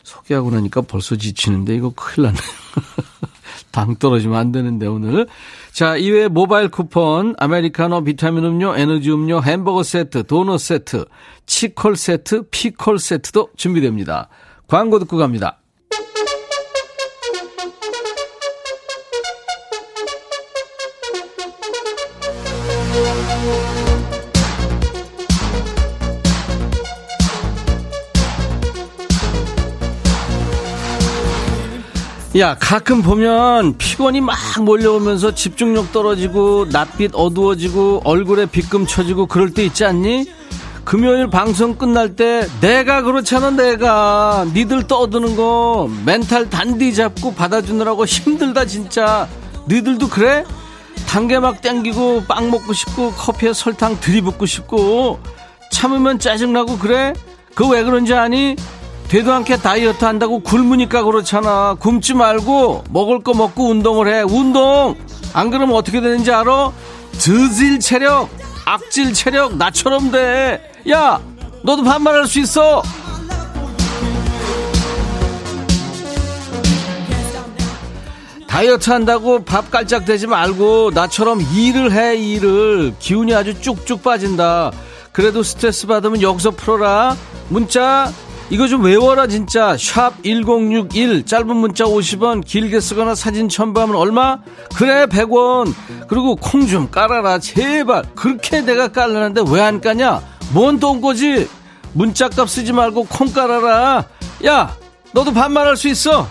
소개하고 0.03 0.51
나니까 0.51 0.83
벌써 0.83 1.17
지치는데 1.17 1.77
이거 1.77 1.93
큰일 1.95 2.27
났네. 2.27 2.39
당 3.71 3.97
떨어지면 3.97 4.37
안 4.37 4.53
되는데 4.53 4.87
오늘. 4.87 5.27
자, 5.73 5.97
이외에 5.97 6.29
모바일 6.29 6.69
쿠폰, 6.69 7.35
아메리카노, 7.39 8.05
비타민 8.05 8.45
음료, 8.45 8.77
에너지 8.77 9.11
음료, 9.11 9.43
햄버거 9.43 9.83
세트, 9.83 10.27
도넛 10.27 10.61
세트, 10.61 11.05
치콜 11.47 11.97
세트, 11.97 12.49
피콜 12.51 12.99
세트도 12.99 13.51
준비됩니다. 13.57 14.29
광고 14.67 14.99
듣고 14.99 15.17
갑니다. 15.17 15.59
야, 32.37 32.57
가끔 32.59 33.01
보면 33.01 33.79
피곤이 33.79 34.21
막 34.21 34.37
몰려오면서 34.61 35.37
집중력 35.37 35.93
떨어지고 35.93 36.67
낯빛 36.73 37.13
어두워지고 37.15 38.03
얼굴에 38.05 38.47
빗금 38.47 38.87
쳐지고 38.87 39.27
그럴 39.27 39.55
때 39.55 39.65
있지 39.65 39.85
않니? 39.85 40.27
금요일 40.85 41.31
방송 41.31 41.77
끝날 41.77 42.17
때 42.17 42.47
내가 42.61 43.03
그렇잖아 43.03 43.51
내가 43.51 44.47
니들 44.53 44.89
떠드는 44.89 45.37
거 45.37 45.89
멘탈 46.05 46.51
단디 46.51 46.93
잡고 46.95 47.35
받아주느라고 47.35 48.05
힘들다 48.05 48.67
진짜 48.67 49.29
니들도 49.69 50.09
그래? 50.09 50.45
단계 51.07 51.39
막 51.39 51.63
땡기고 51.63 52.25
빵 52.27 52.51
먹고 52.51 52.73
싶고 52.73 53.13
커피에 53.13 53.53
설탕 53.53 53.99
들이붓고 54.01 54.45
싶고 54.45 55.21
참으면 55.71 56.19
짜증나고 56.19 56.79
그래? 56.79 57.15
그거 57.55 57.71
왜 57.71 57.85
그런지 57.85 58.13
아니? 58.13 58.57
되도 59.09 59.33
않게 59.33 59.59
다이어트 59.59 60.05
한다고 60.05 60.41
굶으니까 60.41 61.05
그렇잖아. 61.05 61.77
굶지 61.79 62.15
말고 62.15 62.85
먹을 62.91 63.23
거 63.23 63.35
먹고 63.35 63.71
운동을 63.71 64.09
해. 64.13 64.23
운동! 64.23 64.97
안 65.33 65.51
그러면 65.51 65.77
어떻게 65.77 66.01
되는지 66.01 66.33
알아? 66.33 66.73
드질 67.13 67.81
체력, 67.81 68.29
악질 68.65 69.13
체력, 69.13 69.57
나처럼 69.57 70.11
돼. 70.11 70.73
야! 70.91 71.21
너도 71.63 71.83
반말할 71.85 72.27
수 72.27 72.41
있어! 72.41 72.83
다이어트 78.55 78.89
한다고 78.91 79.45
밥 79.45 79.69
깔짝 79.73 80.05
대지 80.05 80.29
말고 80.29 80.93
나처럼 80.95 81.41
일을 81.41 81.91
해 81.91 82.15
일을 82.17 82.95
기운이 83.01 83.35
아주 83.35 83.61
쭉쭉 83.61 84.05
빠진다 84.05 84.71
그래도 85.11 85.43
스트레스 85.43 85.89
받으면 85.89 86.23
여기서 86.23 86.53
풀어라 86.53 87.17
문자 87.49 88.13
이거 88.51 88.69
좀 88.69 88.85
외워라 88.85 89.27
진짜. 89.27 89.77
샵 89.79 90.23
1061 90.23 91.25
짧은 91.25 91.57
문자 91.57 91.85
50원 91.85 92.45
길게 92.45 92.81
쓰거나 92.81 93.15
사진 93.15 93.49
첨부하면 93.49 93.97
얼마? 93.97 94.39
그래 94.77 95.07
100원. 95.07 95.73
그리고 96.09 96.37
콩 96.37 96.67
좀 96.67 96.91
깔아라 96.91 97.39
제발. 97.39 98.05
그렇게 98.15 98.61
내가 98.61 98.89
깔라는데 98.89 99.43
왜 99.51 99.61
안 99.61 99.81
까냐? 99.81 100.23
뭔 100.53 100.79
똥꼬지? 100.79 101.49
문자값 101.95 102.49
쓰지 102.51 102.73
말고 102.73 103.05
콩 103.05 103.33
깔아라. 103.33 104.05
야 104.47 104.77
너도 105.13 105.33
반말할 105.33 105.77
수 105.77 105.89
있어. 105.89 106.29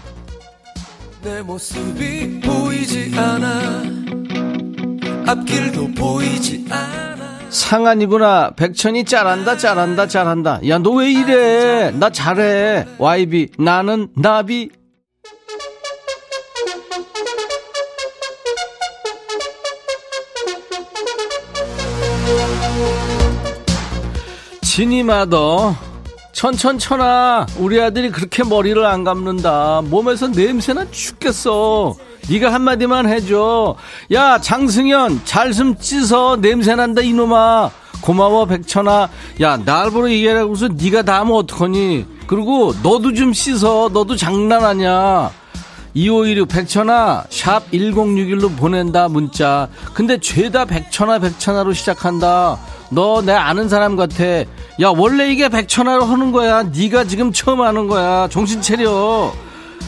내 1.23 1.41
모습이 1.41 2.41
보이지 2.41 3.13
않아. 3.17 3.83
앞길도 5.25 5.93
보이지 5.93 6.65
않아 6.69 7.02
상한이구나. 7.53 8.51
백천이 8.55 9.05
잘한다 9.05 9.57
잘한다 9.57 10.07
잘한다. 10.07 10.59
야 10.67 10.79
너 10.79 10.91
왜 10.97 11.11
이래? 11.11 11.91
나 11.91 12.09
잘해. 12.09 12.85
YB 12.97 13.49
나는 13.59 14.07
나비. 14.15 14.69
진이마더. 24.61 25.75
천천천아. 26.31 27.45
우리 27.59 27.79
아들이 27.81 28.09
그렇게 28.09 28.43
머리를 28.43 28.83
안 28.85 29.03
감는다. 29.03 29.81
몸에서 29.85 30.27
냄새나 30.27 30.89
죽겠어 30.91 31.95
네가 32.29 32.53
한마디만 32.53 33.07
해줘. 33.07 33.75
야 34.11 34.39
장승현 34.39 35.21
잘좀 35.25 35.75
씻어. 35.79 36.37
냄새난다 36.39 37.01
이놈아. 37.01 37.69
고마워 38.01 38.45
백천아. 38.45 39.09
야 39.41 39.57
날 39.57 39.91
보러 39.91 40.09
얘기하고서 40.09 40.69
네가 40.69 41.03
다 41.03 41.19
하면 41.21 41.35
어떡하니? 41.35 42.05
그리고 42.27 42.73
너도 42.83 43.13
좀 43.13 43.33
씻어. 43.33 43.89
너도 43.93 44.15
장난하냐? 44.15 45.31
2516 45.95 46.47
백천아 46.47 47.25
샵 47.29 47.69
1061로 47.71 48.55
보낸다 48.57 49.09
문자. 49.09 49.67
근데 49.93 50.17
죄다 50.17 50.65
백천아 50.65 51.19
백천아로 51.19 51.73
시작한다. 51.73 52.57
너 52.89 53.21
내 53.21 53.31
아는 53.33 53.69
사람 53.69 53.95
같아. 53.95 54.23
야 54.25 54.45
원래 54.95 55.31
이게 55.31 55.49
백천아로 55.49 56.05
하는 56.05 56.31
거야. 56.31 56.63
네가 56.63 57.03
지금 57.03 57.31
처음 57.31 57.61
하는 57.61 57.87
거야. 57.87 58.27
정신 58.29 58.61
차려 58.61 59.31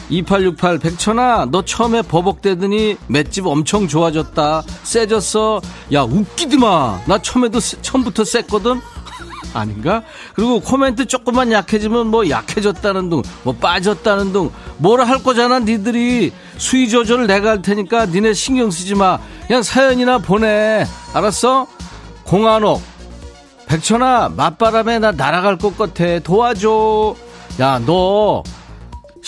2868 0.10 0.80
백천아 0.80 1.48
너 1.52 1.64
처음에 1.64 2.02
버벅대더니 2.02 2.98
맷집 3.08 3.48
엄청 3.48 3.88
좋아졌다 3.88 4.64
세졌어 4.84 5.62
야 5.94 6.04
웃기드마 6.04 7.02
나 7.06 7.18
처음에도 7.22 7.60
세- 7.60 7.78
처음부터 7.82 8.24
셌거든 8.24 8.82
아닌가? 9.54 10.04
그리고 10.34 10.60
코멘트 10.60 11.06
조금만 11.06 11.50
약해지면 11.52 12.08
뭐 12.08 12.30
약해졌다는 12.30 13.10
둥, 13.10 13.22
뭐 13.44 13.54
빠졌다는 13.56 14.34
둥, 14.34 14.52
뭐라 14.80 15.06
할 15.06 15.24
거잖아, 15.24 15.60
니들이. 15.60 16.34
수위 16.58 16.90
조절을 16.90 17.26
내가 17.28 17.52
할 17.52 17.62
테니까 17.62 18.08
니네 18.08 18.34
신경 18.34 18.70
쓰지 18.70 18.96
마. 18.96 19.18
그냥 19.48 19.64
사연이나 19.64 20.18
보내. 20.18 20.86
알았어? 21.14 21.68
공한옥. 22.26 22.82
백천아, 23.68 24.34
맞바람에 24.36 25.00
나 25.00 25.14
날아갈 25.14 25.58
것 25.58 25.78
같아. 25.78 26.20
도와줘. 26.20 27.16
야, 27.62 27.80
너 27.86 28.44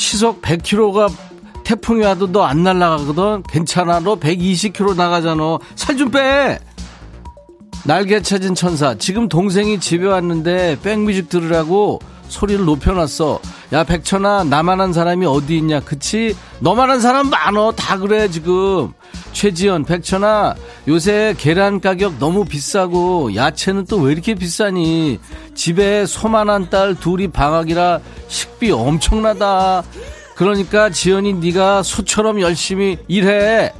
시속 0.01 0.41
100km가 0.41 1.11
태풍이 1.63 2.03
와도 2.05 2.27
너 2.31 2.43
안 2.45 2.63
날아가거든? 2.63 3.43
괜찮아. 3.43 3.99
너 3.99 4.15
120km 4.15 4.95
나가잖아. 4.95 5.57
살 5.75 5.97
좀 5.97 6.11
빼! 6.11 6.59
날개 7.83 8.21
찾은 8.21 8.55
천사. 8.55 8.95
지금 8.95 9.27
동생이 9.27 9.79
집에 9.79 10.05
왔는데 10.05 10.77
백뮤직 10.83 11.29
들으라고 11.29 11.99
소리를 12.29 12.65
높여놨어. 12.65 13.39
야, 13.73 13.83
백천아, 13.83 14.45
나만 14.45 14.79
한 14.79 14.93
사람이 14.93 15.25
어디 15.25 15.57
있냐? 15.57 15.79
그치? 15.81 16.35
너만 16.59 16.89
한 16.89 16.99
사람 16.99 17.29
많어. 17.29 17.71
다 17.71 17.97
그래, 17.97 18.29
지금. 18.29 18.93
최지연, 19.33 19.85
백천아, 19.85 20.55
요새 20.87 21.35
계란 21.37 21.79
가격 21.81 22.15
너무 22.19 22.45
비싸고, 22.45 23.35
야채는 23.35 23.85
또 23.85 23.97
왜 23.97 24.11
이렇게 24.13 24.35
비싸니? 24.35 25.19
집에 25.53 26.05
소만한 26.05 26.69
딸 26.69 26.95
둘이 26.95 27.27
방학이라 27.27 27.99
식비 28.27 28.71
엄청나다. 28.71 29.83
그러니까 30.35 30.89
지연이 30.89 31.33
네가 31.33 31.83
소처럼 31.83 32.39
열심히 32.41 32.97
일해. 33.07 33.73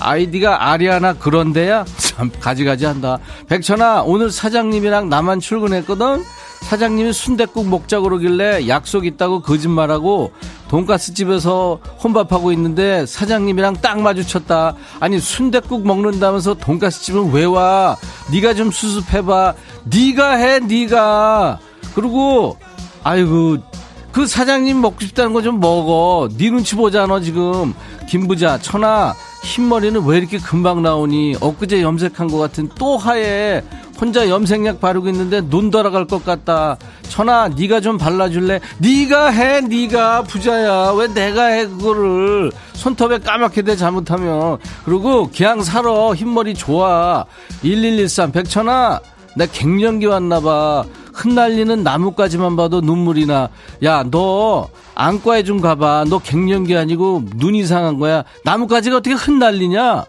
아이디가 0.00 0.70
아리아나 0.70 1.12
그런데야? 1.14 1.84
참 1.96 2.30
가지가지 2.40 2.84
한다. 2.86 3.18
백천아 3.48 4.02
오늘 4.02 4.30
사장님이랑 4.30 5.08
나만 5.08 5.40
출근했거든? 5.40 6.22
사장님이 6.62 7.12
순댓국 7.12 7.66
먹자 7.68 8.00
그러길래 8.00 8.68
약속 8.68 9.06
있다고 9.06 9.40
거짓말하고 9.40 10.32
돈가스 10.68 11.14
집에서 11.14 11.78
혼밥하고 12.02 12.52
있는데 12.52 13.06
사장님이랑 13.06 13.74
딱 13.80 14.00
마주쳤다. 14.00 14.74
아니 15.00 15.18
순댓국 15.18 15.86
먹는다면서 15.86 16.54
돈가스 16.54 17.02
집은 17.02 17.32
왜 17.32 17.44
와? 17.44 17.96
네가 18.30 18.52
좀 18.54 18.70
수습해봐. 18.70 19.54
네가 19.84 20.32
해 20.34 20.58
네가. 20.58 21.58
그리고 21.94 22.58
아이고 23.02 23.56
그 24.12 24.26
사장님 24.26 24.80
먹고 24.80 25.00
싶다는 25.00 25.32
거 25.32 25.40
좀 25.40 25.60
먹어. 25.60 26.28
네 26.36 26.50
눈치 26.50 26.74
보잖아 26.76 27.20
지금. 27.20 27.72
김부자 28.08 28.58
천하 28.58 29.14
흰머리는 29.44 30.04
왜 30.04 30.18
이렇게 30.18 30.38
금방 30.38 30.82
나오니? 30.82 31.36
엊그제 31.40 31.80
염색한 31.80 32.28
것 32.28 32.36
같은 32.38 32.68
또 32.78 32.98
하얘. 32.98 33.62
혼자 34.00 34.28
염색약 34.28 34.80
바르고 34.80 35.08
있는데 35.08 35.40
눈 35.40 35.70
돌아갈 35.70 36.06
것 36.06 36.24
같다. 36.24 36.76
천하 37.08 37.48
네가 37.48 37.80
좀 37.80 37.98
발라줄래? 37.98 38.60
네가 38.78 39.30
해 39.30 39.60
네가 39.60 40.22
부자야. 40.22 40.92
왜 40.92 41.08
내가 41.08 41.46
해 41.46 41.66
그거를. 41.66 42.52
손톱에 42.74 43.18
까맣게 43.18 43.62
돼 43.62 43.76
잘못하면. 43.76 44.58
그리고 44.84 45.28
그냥 45.34 45.62
살아. 45.62 45.88
흰머리 46.14 46.54
좋아. 46.54 47.24
1113 47.62 48.30
백천아 48.32 49.00
나 49.34 49.46
갱년기 49.46 50.06
왔나봐. 50.06 50.84
흩날리는 51.14 51.82
나뭇가지만 51.82 52.54
봐도 52.54 52.80
눈물이 52.80 53.26
나. 53.26 53.48
야, 53.82 54.04
너 54.08 54.68
안과에 54.94 55.42
좀 55.42 55.60
가봐. 55.60 56.04
너 56.08 56.20
갱년기 56.20 56.76
아니고 56.76 57.24
눈 57.36 57.56
이상한 57.56 57.98
거야. 57.98 58.22
나뭇가지가 58.44 58.98
어떻게 58.98 59.14
흩날리냐? 59.16 60.04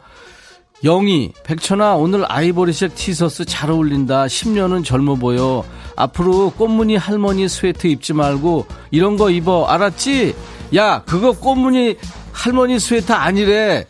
영희, 0.83 1.33
백천아, 1.43 1.95
오늘 1.95 2.23
아이보리색 2.31 2.95
티셔츠 2.95 3.43
잘 3.43 3.69
어울린다. 3.69 4.25
10년은 4.27 4.85
젊어 4.85 5.15
보여. 5.15 5.63
앞으로 5.97 6.51
꽃무늬 6.51 6.95
할머니 6.95 7.49
스웨터 7.49 7.87
입지 7.87 8.13
말고 8.13 8.65
이런 8.91 9.17
거 9.17 9.29
입어. 9.29 9.65
알았지? 9.65 10.33
야, 10.75 11.03
그거 11.05 11.33
꽃무늬 11.33 11.97
할머니 12.31 12.79
스웨터 12.79 13.13
아니래. 13.13 13.85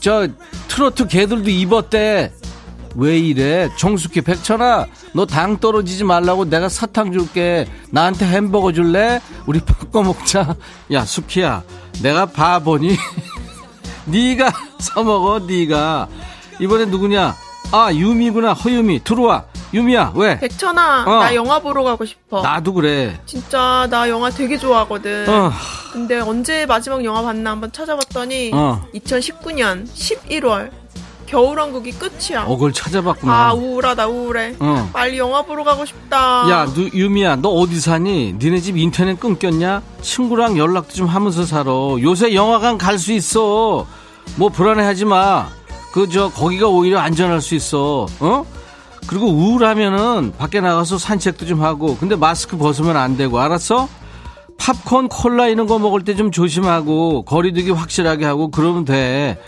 저 0.00 0.28
트로트 0.68 1.08
걔들도 1.08 1.48
입었대. 1.48 2.30
왜 2.96 3.18
이래? 3.18 3.70
정숙희 3.78 4.20
백천아, 4.20 4.86
너 5.14 5.24
당 5.24 5.56
떨어지지 5.58 6.04
말라고 6.04 6.44
내가 6.44 6.68
사탕 6.68 7.10
줄게. 7.12 7.66
나한테 7.90 8.26
햄버거 8.26 8.70
줄래? 8.72 9.20
우리 9.46 9.60
바꿔 9.64 10.02
먹자. 10.02 10.54
야, 10.92 11.04
숙희야, 11.06 11.62
내가 12.02 12.26
바보니? 12.26 12.96
네가 14.04 14.52
사먹어, 14.78 15.38
네가. 15.46 16.08
이번엔 16.64 16.90
누구냐? 16.90 17.36
아, 17.72 17.92
유미구나, 17.92 18.54
허유미. 18.54 19.04
들어와. 19.04 19.44
유미야, 19.74 20.12
왜? 20.14 20.38
백천아, 20.38 21.04
어. 21.06 21.10
나 21.20 21.34
영화 21.34 21.58
보러 21.58 21.82
가고 21.82 22.04
싶어. 22.06 22.40
나도 22.40 22.72
그래. 22.72 23.20
진짜 23.26 23.86
나 23.90 24.08
영화 24.08 24.30
되게 24.30 24.56
좋아하거든. 24.56 25.28
어, 25.28 25.52
근데 25.92 26.20
언제 26.20 26.64
마지막 26.64 27.04
영화 27.04 27.20
봤나 27.22 27.50
한번 27.50 27.70
찾아봤더니 27.72 28.52
어. 28.54 28.82
2019년 28.94 29.86
11월 29.88 30.70
겨울왕국이 31.26 31.92
끝이야. 31.92 32.44
어, 32.44 32.54
그걸 32.54 32.72
찾아봤구나. 32.72 33.32
아 33.48 33.52
우울하다 33.52 34.06
우울해. 34.06 34.54
어. 34.60 34.88
빨리 34.92 35.18
영화 35.18 35.42
보러 35.42 35.64
가고 35.64 35.84
싶다. 35.84 36.46
야, 36.50 36.66
누, 36.72 36.88
유미야, 36.94 37.36
너 37.36 37.48
어디 37.48 37.80
사니? 37.80 38.34
니네 38.38 38.60
집 38.60 38.76
인터넷 38.76 39.18
끊겼냐? 39.18 39.82
친구랑 40.02 40.56
연락도 40.56 40.94
좀 40.94 41.08
하면서 41.08 41.44
살아. 41.44 41.72
요새 42.00 42.32
영화관 42.34 42.78
갈 42.78 42.98
수 42.98 43.12
있어. 43.12 43.86
뭐 44.36 44.48
불안해하지 44.50 45.04
마. 45.06 45.48
그, 45.94 46.08
저, 46.08 46.28
거기가 46.28 46.66
오히려 46.66 46.98
안전할 46.98 47.40
수 47.40 47.54
있어. 47.54 48.08
어? 48.18 48.44
그리고 49.06 49.28
우울하면은 49.28 50.32
밖에 50.36 50.60
나가서 50.60 50.98
산책도 50.98 51.46
좀 51.46 51.62
하고. 51.62 51.96
근데 51.96 52.16
마스크 52.16 52.56
벗으면 52.56 52.96
안 52.96 53.16
되고, 53.16 53.38
알았어? 53.38 53.88
팝콘, 54.58 55.06
콜라 55.06 55.46
이런 55.46 55.68
거 55.68 55.78
먹을 55.78 56.02
때 56.02 56.16
좀 56.16 56.32
조심하고, 56.32 57.22
거리두기 57.22 57.70
확실하게 57.70 58.24
하고, 58.24 58.50
그러면 58.50 58.84
돼. 58.84 59.38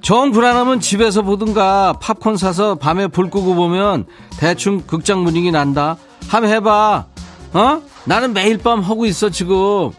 정 0.00 0.32
불안하면 0.32 0.80
집에서 0.80 1.22
보든가 1.22 1.92
팝콘 2.00 2.36
사서 2.36 2.74
밤에 2.74 3.06
불 3.06 3.30
끄고 3.30 3.54
보면 3.54 4.06
대충 4.38 4.82
극장 4.84 5.22
분위기 5.22 5.52
난다. 5.52 5.98
한번 6.26 6.50
해봐. 6.50 7.04
어? 7.52 7.82
나는 8.06 8.32
매일 8.32 8.58
밤 8.58 8.80
하고 8.80 9.06
있어 9.06 9.30
지금. 9.30 9.92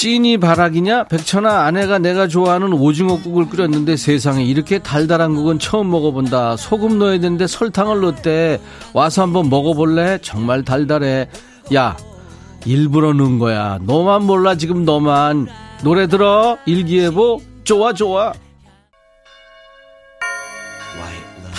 찐이 0.00 0.38
바락이냐? 0.38 1.04
백천아 1.04 1.64
아내가 1.66 1.98
내가 1.98 2.26
좋아하는 2.26 2.72
오징어국을 2.72 3.50
끓였는데 3.50 3.98
세상에 3.98 4.42
이렇게 4.42 4.78
달달한 4.78 5.34
국은 5.34 5.58
처음 5.58 5.90
먹어본다. 5.90 6.56
소금 6.56 6.98
넣어야 6.98 7.20
되는데 7.20 7.46
설탕을 7.46 8.00
넣었대. 8.00 8.62
와서 8.94 9.20
한번 9.20 9.50
먹어볼래? 9.50 10.16
정말 10.22 10.64
달달해. 10.64 11.28
야 11.74 11.98
일부러 12.64 13.12
넣은 13.12 13.38
거야. 13.38 13.78
너만 13.82 14.22
몰라 14.24 14.54
지금 14.54 14.86
너만. 14.86 15.48
노래 15.84 16.06
들어 16.06 16.56
일기예보 16.64 17.42
좋아 17.64 17.92
좋아. 17.92 18.32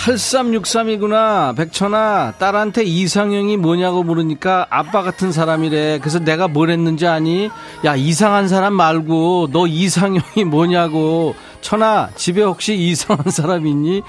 8363이구나. 0.02 1.54
백천아, 1.56 2.34
딸한테 2.38 2.82
이상형이 2.82 3.56
뭐냐고 3.56 4.02
물으니까 4.02 4.66
아빠 4.68 5.02
같은 5.02 5.30
사람이래. 5.30 6.00
그래서 6.00 6.18
내가 6.18 6.48
뭘 6.48 6.70
했는지 6.70 7.06
아니? 7.06 7.48
야, 7.84 7.94
이상한 7.94 8.48
사람 8.48 8.74
말고 8.74 9.50
너 9.52 9.66
이상형이 9.68 10.44
뭐냐고. 10.46 11.36
천아, 11.60 12.10
집에 12.16 12.42
혹시 12.42 12.74
이상한 12.74 13.30
사람 13.30 13.66
있니? 13.66 14.02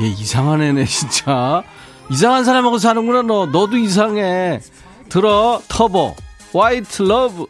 얘 0.00 0.06
이상한 0.06 0.62
애네, 0.62 0.84
진짜. 0.84 1.64
이상한 2.10 2.44
사람하고 2.44 2.78
사는구나, 2.78 3.22
너. 3.22 3.46
너도 3.46 3.76
이상해. 3.76 4.60
들어, 5.08 5.60
터보. 5.68 6.14
White 6.54 7.02
Love. 7.02 7.46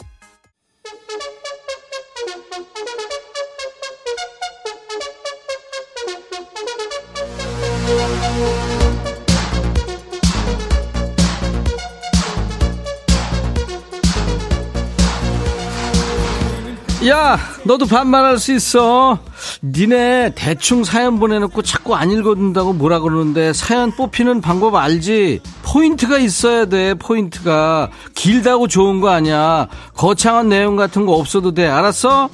야, 17.11 17.37
너도 17.65 17.87
반말할 17.87 18.39
수 18.39 18.55
있어. 18.55 19.19
니네 19.65 20.33
대충 20.37 20.85
사연 20.85 21.19
보내놓고 21.19 21.63
자꾸 21.63 21.97
안 21.97 22.13
읽어준다고 22.13 22.73
뭐라 22.73 23.01
그러는데 23.01 23.53
사연 23.53 23.91
뽑히는 23.91 24.41
방법 24.41 24.77
알지? 24.77 25.41
포인트가 25.63 26.19
있어야 26.19 26.67
돼, 26.67 26.95
포인트가. 26.95 27.91
길다고 28.15 28.69
좋은 28.69 29.01
거 29.01 29.09
아니야. 29.09 29.67
거창한 29.97 30.49
내용 30.49 30.77
같은 30.77 31.05
거 31.05 31.15
없어도 31.15 31.53
돼. 31.53 31.67
알았어? 31.67 32.31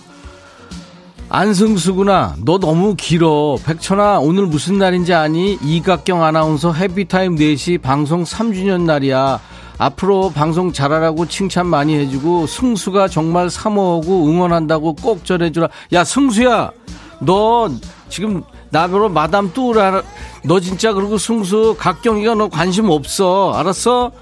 안승수구나. 1.30 2.36
너 2.44 2.58
너무 2.58 2.96
길어. 2.96 3.56
백천아, 3.64 4.18
오늘 4.18 4.44
무슨 4.44 4.76
날인지 4.78 5.14
아니? 5.14 5.58
이각경 5.62 6.22
아나운서 6.22 6.74
해피타임 6.74 7.36
4시 7.36 7.80
방송 7.80 8.24
3주년 8.24 8.82
날이야. 8.82 9.40
앞으로 9.78 10.30
방송 10.30 10.72
잘하라고 10.72 11.26
칭찬 11.26 11.66
많이 11.66 11.94
해주고 11.96 12.46
승수가 12.46 13.08
정말 13.08 13.50
사모하고 13.50 14.26
응원한다고 14.28 14.94
꼭 14.94 15.24
전해주라. 15.24 15.68
야 15.92 16.04
승수야, 16.04 16.70
너 17.20 17.70
지금 18.08 18.42
나보러 18.70 19.08
마담 19.08 19.52
뚜라. 19.52 20.02
너 20.44 20.60
진짜 20.60 20.92
그리고 20.92 21.18
승수 21.18 21.76
각경이가 21.78 22.34
너 22.34 22.48
관심 22.48 22.90
없어. 22.90 23.52
알았어? 23.54 24.12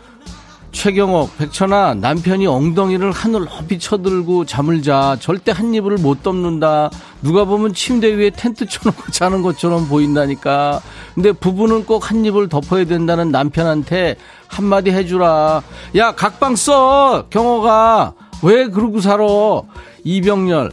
최경옥, 0.75 1.39
백천아, 1.39 1.95
남편이 1.95 2.47
엉덩이를 2.49 3.12
하늘 3.12 3.45
높이 3.45 3.79
쳐들고 3.79 4.45
잠을 4.45 4.83
자. 4.83 5.16
절대 5.20 5.53
한 5.53 5.72
입을 5.72 5.97
못 5.99 6.22
덮는다. 6.22 6.91
누가 7.22 7.45
보면 7.45 7.72
침대 7.72 8.09
위에 8.09 8.31
텐트 8.31 8.66
쳐놓고 8.66 9.11
자는 9.12 9.41
것처럼 9.41 9.89
보인다니까. 9.89 10.83
근데 11.14 11.33
부부는 11.33 11.87
꼭한 11.87 12.25
입을 12.27 12.49
덮어야 12.49 12.85
된다는 12.85 13.31
남편한테 13.31 14.16
한마디 14.49 14.91
해주라. 14.91 15.62
야, 15.97 16.14
각방 16.14 16.57
써! 16.57 17.29
경호가. 17.31 18.12
왜 18.43 18.66
그러고 18.66 19.01
살아? 19.01 19.25
이병렬. 20.03 20.72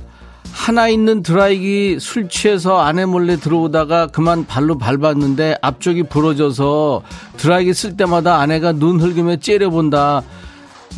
하나 0.53 0.87
있는 0.87 1.23
드라이기 1.23 1.97
술 1.99 2.29
취해서 2.29 2.79
아내 2.81 3.05
몰래 3.05 3.35
들어오다가 3.37 4.07
그만 4.07 4.45
발로 4.45 4.77
밟았는데 4.77 5.57
앞쪽이 5.61 6.03
부러져서 6.03 7.01
드라이기 7.37 7.73
쓸 7.73 7.97
때마다 7.97 8.37
아내가 8.39 8.71
눈 8.71 8.99
흘기며 8.99 9.37
째려본다. 9.37 10.21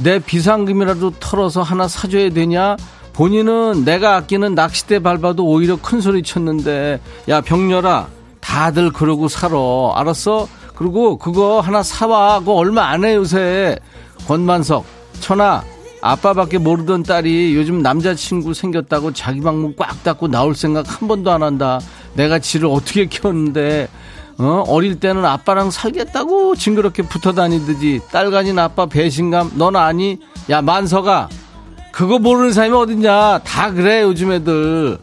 내 0.03 0.19
비상금이라도 0.19 1.11
털어서 1.19 1.61
하나 1.61 1.87
사줘야 1.87 2.29
되냐? 2.31 2.75
본인은 3.13 3.85
내가 3.85 4.15
아끼는 4.15 4.55
낚싯대 4.55 4.99
밟아도 4.99 5.45
오히려 5.45 5.75
큰 5.79 6.01
소리 6.01 6.23
쳤는데 6.23 6.99
야 7.29 7.41
병렬아 7.41 8.07
다들 8.41 8.91
그러고 8.91 9.27
살아 9.27 9.55
알았어? 9.95 10.47
그리고 10.75 11.17
그거 11.17 11.59
하나 11.61 11.83
사와 11.83 12.39
그거 12.39 12.53
얼마 12.53 12.87
안 12.87 13.05
해 13.05 13.13
요새 13.15 13.77
권만석 14.27 14.83
천아 15.19 15.63
아빠밖에 16.03 16.57
모르던 16.57 17.03
딸이 17.03 17.55
요즘 17.55 17.81
남자친구 17.81 18.53
생겼다고 18.53 19.13
자기 19.13 19.39
방문 19.39 19.73
꽉 19.77 20.03
닫고 20.03 20.27
나올 20.27 20.53
생각 20.53 20.85
한 21.01 21.07
번도 21.07 21.31
안 21.31 21.43
한다. 21.43 21.79
내가 22.13 22.39
지를 22.39 22.67
어떻게 22.67 23.05
키웠는데, 23.05 23.87
어? 24.37 24.65
어릴 24.67 24.99
때는 24.99 25.23
아빠랑 25.23 25.71
살겠다고 25.71 26.55
징그럽게 26.55 27.03
붙어 27.03 27.31
다니듯이 27.31 28.01
딸 28.11 28.31
가진 28.31 28.59
아빠 28.59 28.85
배신감, 28.85 29.53
넌 29.55 29.77
아니? 29.77 30.19
야, 30.49 30.61
만서가, 30.61 31.29
그거 31.93 32.19
모르는 32.19 32.51
사람이 32.51 32.75
어딨냐? 32.75 33.39
다 33.45 33.71
그래, 33.71 34.01
요즘 34.01 34.33
애들. 34.33 34.97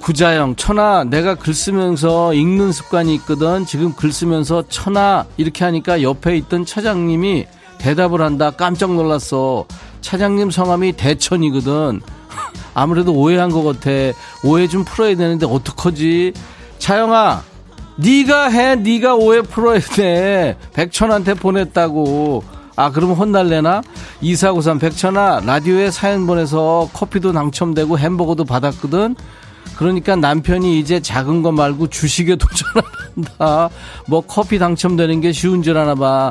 구자영, 0.00 0.56
천아, 0.56 1.04
내가 1.04 1.34
글 1.34 1.52
쓰면서 1.52 2.32
읽는 2.32 2.72
습관이 2.72 3.14
있거든. 3.16 3.66
지금 3.66 3.92
글 3.92 4.12
쓰면서 4.12 4.64
천아, 4.68 5.26
이렇게 5.36 5.64
하니까 5.64 6.00
옆에 6.00 6.38
있던 6.38 6.64
차장님이 6.64 7.44
대답을 7.78 8.22
한다. 8.22 8.50
깜짝 8.50 8.94
놀랐어. 8.94 9.66
차장님 10.00 10.50
성함이 10.50 10.92
대천이거든. 10.92 12.00
아무래도 12.74 13.12
오해한 13.14 13.50
것 13.50 13.62
같아. 13.62 13.90
오해 14.44 14.68
좀 14.68 14.84
풀어야 14.84 15.16
되는데 15.16 15.46
어떡하지? 15.46 16.32
차영아, 16.78 17.42
네가 17.96 18.50
해. 18.50 18.76
네가 18.76 19.14
오해 19.16 19.42
풀어야 19.42 19.80
돼. 19.80 20.56
백천한테 20.74 21.34
보냈다고. 21.34 22.44
아, 22.76 22.90
그러면 22.90 23.16
혼날래나? 23.16 23.82
2493 24.20 24.78
백천아, 24.78 25.40
라디오에 25.46 25.90
사연 25.90 26.26
보내서 26.26 26.90
커피도 26.92 27.32
당첨되고 27.32 27.98
햄버거도 27.98 28.44
받았거든? 28.44 29.16
그러니까 29.76 30.14
남편이 30.16 30.78
이제 30.78 31.00
작은 31.00 31.42
거 31.42 31.52
말고 31.52 31.88
주식에 31.88 32.36
도전한다. 33.16 33.70
뭐 34.06 34.20
커피 34.20 34.58
당첨되는 34.58 35.20
게 35.22 35.32
쉬운 35.32 35.62
줄 35.62 35.78
아나 35.78 35.94
봐. 35.94 36.30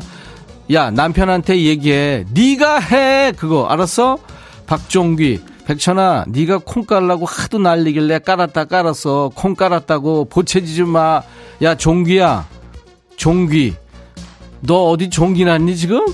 야 0.71 0.89
남편한테 0.91 1.61
얘기해. 1.63 2.25
네가 2.33 2.79
해. 2.79 3.31
그거. 3.35 3.65
알았어? 3.67 4.17
박종귀 4.65 5.41
백천아 5.65 6.25
네가 6.27 6.59
콩 6.59 6.85
깔라고 6.85 7.25
하도 7.25 7.59
날리길래 7.59 8.19
깔았다 8.19 8.65
깔았어. 8.65 9.31
콩 9.35 9.55
깔았다고 9.55 10.25
보채지 10.25 10.75
좀 10.75 10.89
마 10.89 11.23
야 11.61 11.75
종귀야. 11.75 12.45
종귀 13.15 13.75
너 14.61 14.89
어디 14.89 15.09
종기 15.09 15.45
났니 15.45 15.75
지금? 15.77 16.05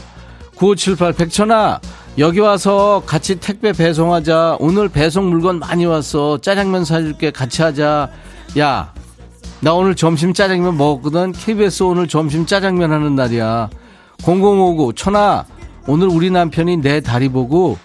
9578 0.56 1.14
백천아 1.14 1.80
여기 2.20 2.40
와서 2.40 3.02
같이 3.06 3.40
택배 3.40 3.72
배송하자. 3.72 4.58
오늘 4.60 4.90
배송 4.90 5.30
물건 5.30 5.60
많이 5.60 5.86
왔어. 5.86 6.38
짜장면 6.40 6.84
사줄게. 6.86 7.32
같이 7.32 7.62
하자. 7.62 8.10
야 8.58 8.92
나 9.64 9.74
오늘 9.76 9.96
점심 9.96 10.34
짜장면 10.34 10.76
먹었거든. 10.76 11.34
KBS 11.34 11.84
오늘 11.84 12.08
점심 12.08 12.46
짜장면 12.48 12.92
하는 12.92 13.16
날이야 13.16 13.70
0059 14.24 14.94
천아 14.94 15.46
오늘 15.88 16.08
우리 16.08 16.30
남편이 16.30 16.78
내 16.78 17.02
다리 17.02 17.30
보고 17.30 17.78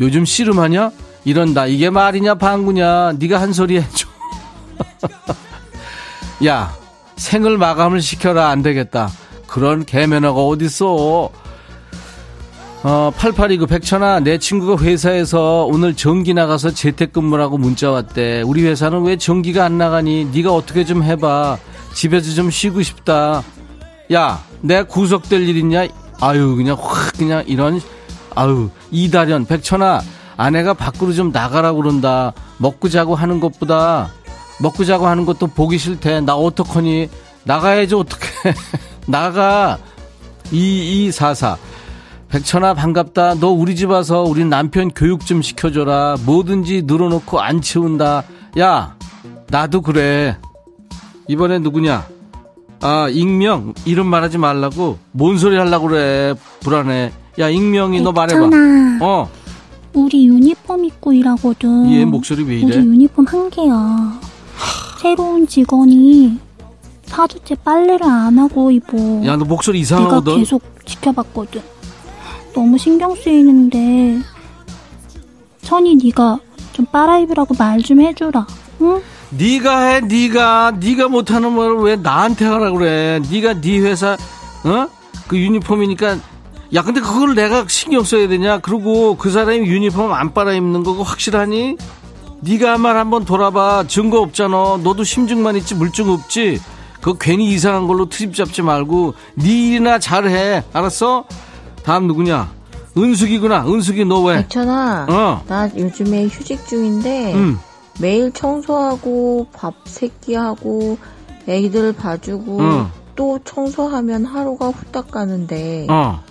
요즘 0.00 0.24
씨름하냐? 0.24 0.90
이런다. 1.24 1.66
이게 1.66 1.90
말이냐 1.90 2.36
방구냐? 2.36 3.12
네가 3.18 3.40
한 3.40 3.52
소리 3.52 3.76
해줘. 3.76 4.08
야 6.46 6.72
생을 7.16 7.58
마감을 7.58 8.00
시켜라. 8.00 8.48
안 8.48 8.62
되겠다. 8.62 9.10
그런 9.46 9.84
개면허가 9.84 10.40
어딨어? 10.40 11.30
어, 12.84 13.10
8829 13.16 13.66
백천아 13.66 14.20
내 14.20 14.38
친구가 14.38 14.82
회사에서 14.82 15.64
오늘 15.64 15.94
전기 15.94 16.32
나가서 16.32 16.70
재택근무라고 16.70 17.58
문자 17.58 17.90
왔대. 17.90 18.42
우리 18.42 18.64
회사는 18.64 19.02
왜 19.02 19.16
전기가 19.16 19.64
안 19.64 19.78
나가니? 19.78 20.26
네가 20.32 20.52
어떻게 20.52 20.84
좀 20.84 21.02
해봐. 21.02 21.58
집에서 21.94 22.34
좀 22.34 22.50
쉬고 22.50 22.82
싶다 22.82 23.42
야, 24.12 24.42
내가 24.62 24.84
구속될 24.84 25.48
일 25.48 25.56
있냐? 25.58 25.86
아유, 26.20 26.56
그냥 26.56 26.76
확, 26.80 27.12
그냥 27.16 27.44
이런, 27.46 27.80
아유, 28.34 28.70
이다련, 28.90 29.44
백천아, 29.44 30.00
아내가 30.36 30.74
밖으로 30.74 31.12
좀 31.12 31.30
나가라고 31.30 31.82
그런다. 31.82 32.32
먹고 32.58 32.88
자고 32.88 33.14
하는 33.14 33.40
것보다, 33.40 34.10
먹고 34.60 34.84
자고 34.84 35.06
하는 35.06 35.26
것도 35.26 35.48
보기 35.48 35.78
싫대. 35.78 36.20
나 36.22 36.34
어떡하니? 36.34 37.08
나가야지, 37.44 37.94
어떡해. 37.94 38.54
나가. 39.06 39.78
2244. 40.50 41.56
백천아, 42.28 42.74
반갑다. 42.74 43.34
너 43.34 43.48
우리 43.48 43.74
집 43.76 43.90
와서 43.90 44.22
우리 44.22 44.44
남편 44.44 44.90
교육 44.90 45.24
좀 45.26 45.42
시켜줘라. 45.42 46.16
뭐든지 46.24 46.82
늘어놓고 46.86 47.40
안 47.40 47.60
치운다. 47.60 48.24
야, 48.58 48.96
나도 49.48 49.82
그래. 49.82 50.36
이번엔 51.26 51.62
누구냐? 51.62 52.06
아, 52.80 53.08
익명. 53.10 53.74
이름 53.84 54.06
말하지 54.06 54.38
말라고. 54.38 54.98
뭔 55.12 55.38
소리 55.38 55.56
하려고 55.56 55.88
그래. 55.88 56.34
불안해. 56.60 57.12
야, 57.40 57.48
익명이 57.48 58.00
너 58.02 58.12
말해봐. 58.12 58.50
어. 59.02 59.28
우리 59.94 60.26
유니폼 60.26 60.84
입고 60.84 61.12
일하거든. 61.12 61.90
얘 61.92 62.04
목소리 62.04 62.42
왜 62.44 62.62
우리 62.62 62.72
이래? 62.74 62.76
유니폼 62.76 63.26
한 63.26 63.50
개야. 63.50 64.20
새로운 65.00 65.46
직원이 65.46 66.38
4주째 67.06 67.56
빨래를 67.64 68.02
안 68.04 68.38
하고 68.38 68.70
입어. 68.70 69.24
야, 69.26 69.36
너 69.36 69.44
목소리 69.44 69.78
내가 69.82 69.82
이상하거든? 69.82 70.36
계속 70.38 70.62
지켜봤거든. 70.84 71.60
너무 72.54 72.76
신경 72.78 73.14
쓰이는데 73.14 74.18
천이 75.62 75.96
네가 75.96 76.38
좀 76.72 76.86
빨아 76.86 77.18
입으라고 77.20 77.54
말 77.58 77.80
좀 77.82 78.00
해주라. 78.00 78.46
응? 78.82 79.00
네가 79.30 79.80
해, 79.86 80.00
네가. 80.00 80.74
네가 80.80 81.08
못하는 81.08 81.54
걸왜 81.54 81.96
나한테 81.96 82.46
하라 82.46 82.70
그래? 82.72 83.20
네가 83.30 83.60
네 83.60 83.78
회사, 83.78 84.16
어? 84.64 84.86
그 85.26 85.36
유니폼이니까. 85.38 86.18
야, 86.74 86.82
근데 86.82 87.00
그걸 87.00 87.34
내가 87.34 87.64
신경 87.68 88.04
써야 88.04 88.28
되냐? 88.28 88.58
그리고 88.58 89.16
그 89.16 89.30
사람이 89.30 89.60
유니폼 89.66 90.12
안 90.12 90.32
빨아 90.34 90.52
입는 90.52 90.82
거고 90.82 91.02
확실하니? 91.02 91.76
네가 92.40 92.72
한 92.72 92.80
말 92.80 92.96
한번 92.96 93.24
돌아봐. 93.24 93.84
증거 93.88 94.20
없잖아. 94.20 94.78
너도 94.82 95.02
심증만 95.04 95.56
있지 95.56 95.74
물증 95.74 96.10
없지? 96.10 96.60
그거 97.00 97.14
괜히 97.18 97.48
이상한 97.52 97.86
걸로 97.86 98.08
트집 98.08 98.34
잡지 98.34 98.62
말고 98.62 99.14
네 99.34 99.48
일이나 99.68 99.98
잘해. 99.98 100.64
알았어? 100.72 101.24
다음 101.84 102.06
누구냐? 102.06 102.50
은숙이구나. 102.96 103.64
은숙이 103.66 104.04
너 104.04 104.20
왜? 104.22 104.36
백천아, 104.38 105.06
어. 105.08 105.42
나 105.46 105.68
요즘에 105.76 106.26
휴직 106.26 106.66
중인데 106.66 107.34
응. 107.34 107.58
매일 108.00 108.30
청소하고 108.32 109.48
밥 109.52 109.74
세끼하고 109.84 110.98
애기들 111.46 111.92
봐주고 111.94 112.58
응. 112.60 112.86
또 113.16 113.38
청소하면 113.44 114.24
하루가 114.24 114.68
후딱 114.68 115.10
가는데 115.10 115.86
어. 115.90 116.22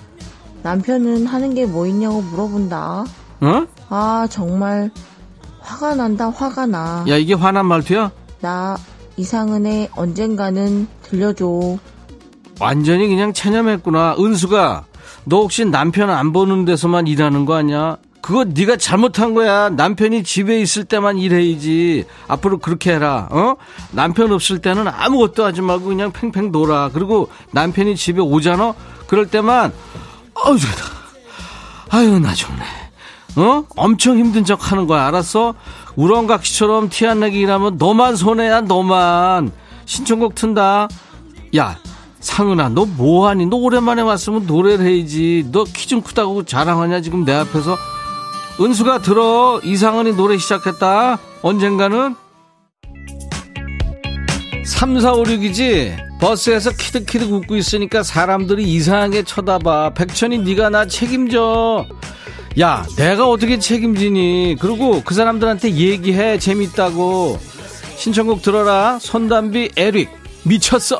남편은 0.63 1.25
하는 1.25 1.53
게 1.53 1.65
뭐 1.65 1.85
있냐고 1.87 2.21
물어본다. 2.21 3.05
어? 3.41 3.65
아 3.89 4.27
정말 4.29 4.89
화가 5.59 5.95
난다, 5.95 6.29
화가 6.29 6.65
나. 6.65 7.03
야, 7.09 7.17
이게 7.17 7.33
화난 7.33 7.65
말투야? 7.65 8.11
나 8.39 8.77
이상은의 9.17 9.89
언젠가는 9.95 10.87
들려줘. 11.03 11.77
완전히 12.59 13.07
그냥 13.07 13.33
체념했구나. 13.33 14.15
은수가 14.17 14.85
너 15.25 15.41
혹시 15.41 15.65
남편 15.65 16.09
안 16.09 16.31
보는 16.31 16.63
데서만 16.65 17.07
일하는 17.07 17.45
거 17.45 17.55
아니야? 17.55 17.97
그거 18.27 18.43
네가 18.43 18.75
잘못한 18.75 19.33
거야. 19.33 19.69
남편이 19.69 20.23
집에 20.23 20.59
있을 20.59 20.83
때만 20.83 21.17
일해야지. 21.17 22.03
앞으로 22.27 22.57
그렇게 22.57 22.91
해라. 22.91 23.29
어? 23.31 23.55
남편 23.91 24.33
없을 24.33 24.59
때는 24.59 24.85
아무것도 24.85 25.45
하지 25.45 25.61
말고 25.61 25.85
그냥 25.85 26.11
팽팽 26.11 26.51
놀아. 26.51 26.89
그리고 26.93 27.29
남편이 27.51 27.95
집에 27.95 28.19
오잖아. 28.19 28.73
그럴 29.07 29.27
때만 29.27 29.71
어우 30.33 30.59
좋다. 30.59 30.83
아유 31.89 32.19
나 32.19 32.33
좋네. 32.33 32.59
어? 33.37 33.63
엄청 33.77 34.17
힘든 34.17 34.43
척 34.43 34.73
하는 34.73 34.87
거야. 34.87 35.07
알았어? 35.07 35.53
우렁각시처럼 35.95 36.89
티 36.89 37.07
안 37.07 37.21
나게 37.21 37.39
일하면 37.39 37.77
너만 37.77 38.17
손해야. 38.17 38.59
너만. 38.59 39.53
신청곡 39.85 40.35
튼다. 40.35 40.89
야 41.55 41.77
상은아 42.19 42.67
너 42.69 42.83
뭐하니 42.85 43.45
너 43.45 43.55
오랜만에 43.55 44.01
왔으면 44.01 44.45
노래를 44.47 44.85
해야지 44.85 45.47
너 45.49 45.63
키 45.63 45.87
좀 45.87 46.01
크다고 46.01 46.43
자랑하냐 46.43 46.99
지금 46.99 47.23
내 47.23 47.31
앞에서 47.33 47.77
은수가 48.59 49.01
들어 49.01 49.61
이상은이 49.63 50.13
노래 50.15 50.37
시작했다. 50.37 51.19
언젠가는 51.41 52.15
3456이지? 54.65 55.95
버스에서 56.19 56.71
키득키득 56.71 57.31
웃고 57.31 57.55
있으니까 57.55 58.01
사람들이 58.01 58.63
이상하게 58.63 59.23
쳐다봐. 59.23 59.93
백천이 59.93 60.39
네가 60.39 60.69
나 60.69 60.87
책임져. 60.87 61.85
야 62.59 62.85
내가 62.97 63.29
어떻게 63.29 63.59
책임지니? 63.59 64.57
그리고 64.59 65.03
그 65.03 65.13
사람들한테 65.13 65.75
얘기해. 65.75 66.39
재밌다고. 66.39 67.39
신청곡 67.97 68.41
들어라. 68.41 68.97
손담비 68.99 69.71
에릭. 69.77 70.09
미쳤어 70.43 70.99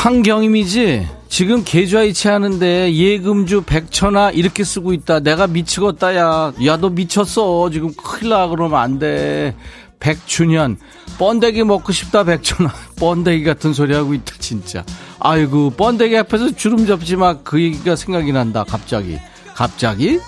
황경임이지. 0.00 1.06
지금 1.28 1.62
계좌이체 1.62 2.30
하는데 2.30 2.90
예금주 2.94 3.64
백천아 3.66 4.30
이렇게 4.30 4.64
쓰고 4.64 4.94
있다. 4.94 5.20
내가 5.20 5.46
미치겠다 5.46 6.16
야 6.16 6.52
야 6.64 6.78
너 6.78 6.88
미쳤어. 6.88 7.68
지금 7.70 7.92
큰일 7.94 8.30
나. 8.30 8.48
그러면 8.48 8.80
안 8.80 8.98
돼. 8.98 9.54
백춘현 9.98 10.78
번데기 11.18 11.64
먹고 11.64 11.92
싶다 11.92 12.24
백천아. 12.24 12.72
번데기 12.98 13.44
같은 13.44 13.74
소리 13.74 13.94
하고 13.94 14.14
있다 14.14 14.36
진짜. 14.38 14.84
아이고 15.18 15.68
번데기 15.68 16.16
앞에서 16.16 16.52
주름 16.52 16.86
접지 16.86 17.16
마. 17.16 17.34
그 17.34 17.60
얘기가 17.60 17.94
생각이 17.94 18.32
난다 18.32 18.64
갑자기. 18.64 19.18
갑자기? 19.54 20.18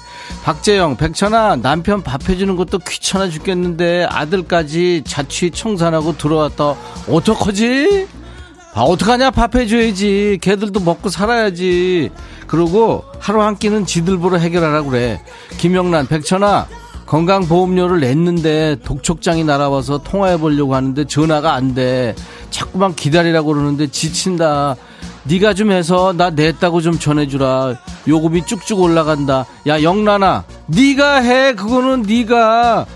박재영 0.45 0.99
백천아 0.99 1.57
남편 1.57 2.03
밥 2.03 2.29
해주는 2.29 2.57
것도 2.57 2.79
귀찮아 2.81 3.31
죽겠는데 3.31 4.05
아들까지 4.11 5.05
자취 5.07 5.51
청산하고 5.51 6.19
들어왔다. 6.19 6.75
어떡하지 7.09 8.07
아, 8.75 8.83
어떡하냐 8.83 9.31
밥 9.31 9.55
해줘야지. 9.55 10.39
걔들도 10.41 10.81
먹고 10.81 11.11
살아야지. 11.11 12.11
그러고 12.47 13.05
하루 13.19 13.43
한 13.43 13.57
끼는 13.57 13.85
지들 13.85 14.19
보러 14.19 14.39
해결하라 14.39 14.83
그래. 14.85 15.23
김영란 15.59 16.07
백천아 16.07 16.69
건강보험료를 17.05 18.01
냈는데 18.01 18.77
독촉장이 18.83 19.45
날아와서 19.45 19.99
통화해 19.99 20.39
보려고 20.39 20.75
하는데 20.75 21.05
전화가 21.05 21.53
안 21.53 21.75
돼. 21.75 22.15
자꾸만 22.51 22.95
기다리라고 22.95 23.53
그러는데 23.53 23.89
지친다. 23.89 24.77
네가 25.25 25.53
좀 25.53 25.71
해서 25.71 26.15
나 26.17 26.31
냈다고 26.31 26.81
좀 26.81 26.99
전해주라. 26.99 27.75
요금이 28.09 28.47
쭉쭉 28.47 28.81
올라간다. 28.81 29.45
야 29.67 29.83
영란아 29.83 30.45
네가 30.67 31.17
해. 31.17 31.55
그거는 31.55 32.03
네가 32.03 32.87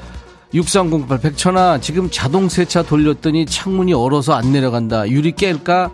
6308 0.56 1.20
백천아 1.20 1.80
지금 1.80 2.08
자동 2.10 2.48
세차 2.48 2.82
돌렸더니 2.82 3.44
창문이 3.46 3.92
얼어서 3.92 4.32
안 4.32 4.52
내려간다. 4.52 5.08
유리 5.08 5.32
깰까? 5.32 5.92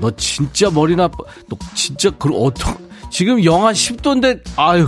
너 0.00 0.10
진짜 0.16 0.68
머리 0.70 0.96
나빠 0.96 1.16
너 1.48 1.56
진짜 1.74 2.10
그 2.18 2.28
어떡 2.34 2.76
지금 3.10 3.44
영하 3.44 3.70
10도인데 3.72 4.40
아유 4.56 4.86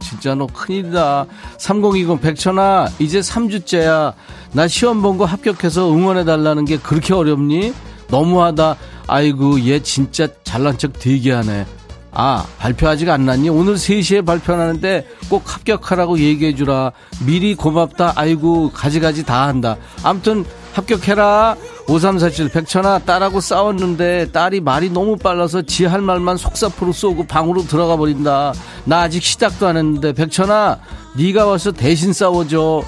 진짜 0.00 0.36
너 0.36 0.46
큰일이다. 0.46 1.26
3020 1.58 2.20
백천아 2.20 2.88
이제 3.00 3.18
3주째야. 3.20 4.14
나 4.52 4.68
시험 4.68 5.02
본 5.02 5.18
거 5.18 5.24
합격해서 5.24 5.90
응원해 5.92 6.24
달라는 6.24 6.64
게 6.64 6.76
그렇게 6.78 7.12
어렵니? 7.12 7.74
너무하다. 8.08 8.76
아이고 9.08 9.60
얘 9.66 9.80
진짜 9.82 10.28
잘난 10.44 10.78
척 10.78 10.92
되게 11.00 11.32
하네 11.32 11.66
아 12.14 12.46
발표 12.58 12.88
아직 12.88 13.08
안 13.10 13.26
났니? 13.26 13.48
오늘 13.48 13.74
3시에 13.74 14.24
발표하는데 14.24 15.06
꼭 15.28 15.42
합격하라고 15.52 16.18
얘기해 16.18 16.54
주라. 16.54 16.92
미리 17.26 17.54
고맙다. 17.54 18.12
아이고 18.16 18.70
가지가지 18.72 19.24
다 19.24 19.48
한다. 19.48 19.76
암튼 20.02 20.44
합격해라. 20.74 21.56
5347 21.86 22.48
백천아 22.48 23.00
딸하고 23.00 23.40
싸웠는데 23.40 24.30
딸이 24.32 24.60
말이 24.60 24.88
너무 24.90 25.16
빨라서 25.16 25.62
지 25.62 25.84
할 25.86 26.00
말만 26.00 26.36
속사포로 26.38 26.92
쏘고 26.92 27.26
방으로 27.26 27.62
들어가 27.66 27.96
버린다. 27.96 28.54
나 28.84 29.00
아직 29.02 29.22
시작도 29.22 29.66
안 29.66 29.76
했는데 29.76 30.12
백천아 30.14 30.78
네가 31.16 31.46
와서 31.46 31.72
대신 31.72 32.12
싸워줘. 32.12 32.82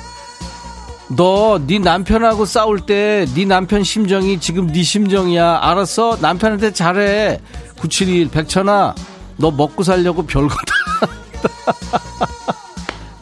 너 1.09 1.59
네 1.67 1.79
남편하고 1.79 2.47
싸울 2.47 2.81
때 2.81 3.27
네 3.35 3.45
남편 3.45 3.83
심정이 3.85 4.41
지금 4.41 4.69
네 4.73 4.83
심정이야. 4.83 5.59
알았어? 5.63 6.19
남편한테 6.21 6.73
잘해. 6.73 7.41
971 7.77 8.29
백천아 8.31 8.95
너 9.37 9.51
먹고 9.51 9.83
살려고 9.83 10.25
별거 10.25 10.55
다 10.55 11.09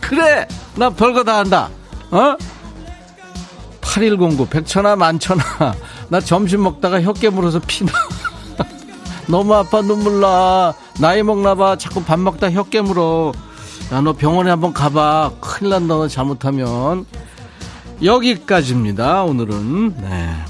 그래 0.01 0.47
나 0.77 0.91
별거 0.91 1.25
다 1.25 1.39
한다. 1.39 1.69
어? 2.11 2.37
8109 3.81 4.47
백천아 4.49 4.97
만천아. 4.97 5.43
나 6.09 6.21
점심 6.21 6.62
먹다가 6.62 7.01
혀 7.03 7.12
깨 7.15 7.31
물어서 7.31 7.61
피나. 7.67 7.93
너무 9.27 9.55
아파 9.55 9.81
눈물 9.83 10.21
나. 10.21 10.75
나이 11.01 11.23
먹나봐. 11.23 11.77
자꾸 11.79 12.03
밥 12.05 12.19
먹다 12.21 12.51
혀 12.51 12.65
깨 12.65 12.81
물어. 12.81 13.33
야 13.93 14.01
너 14.01 14.12
병원에 14.15 14.51
한번 14.51 14.73
가봐. 14.73 15.33
큰일 15.41 15.71
난다 15.71 15.95
너 15.95 16.09
잘못하면. 16.09 17.07
여기까지입니다 18.03 19.23
오늘은. 19.25 19.97
네. 20.01 20.45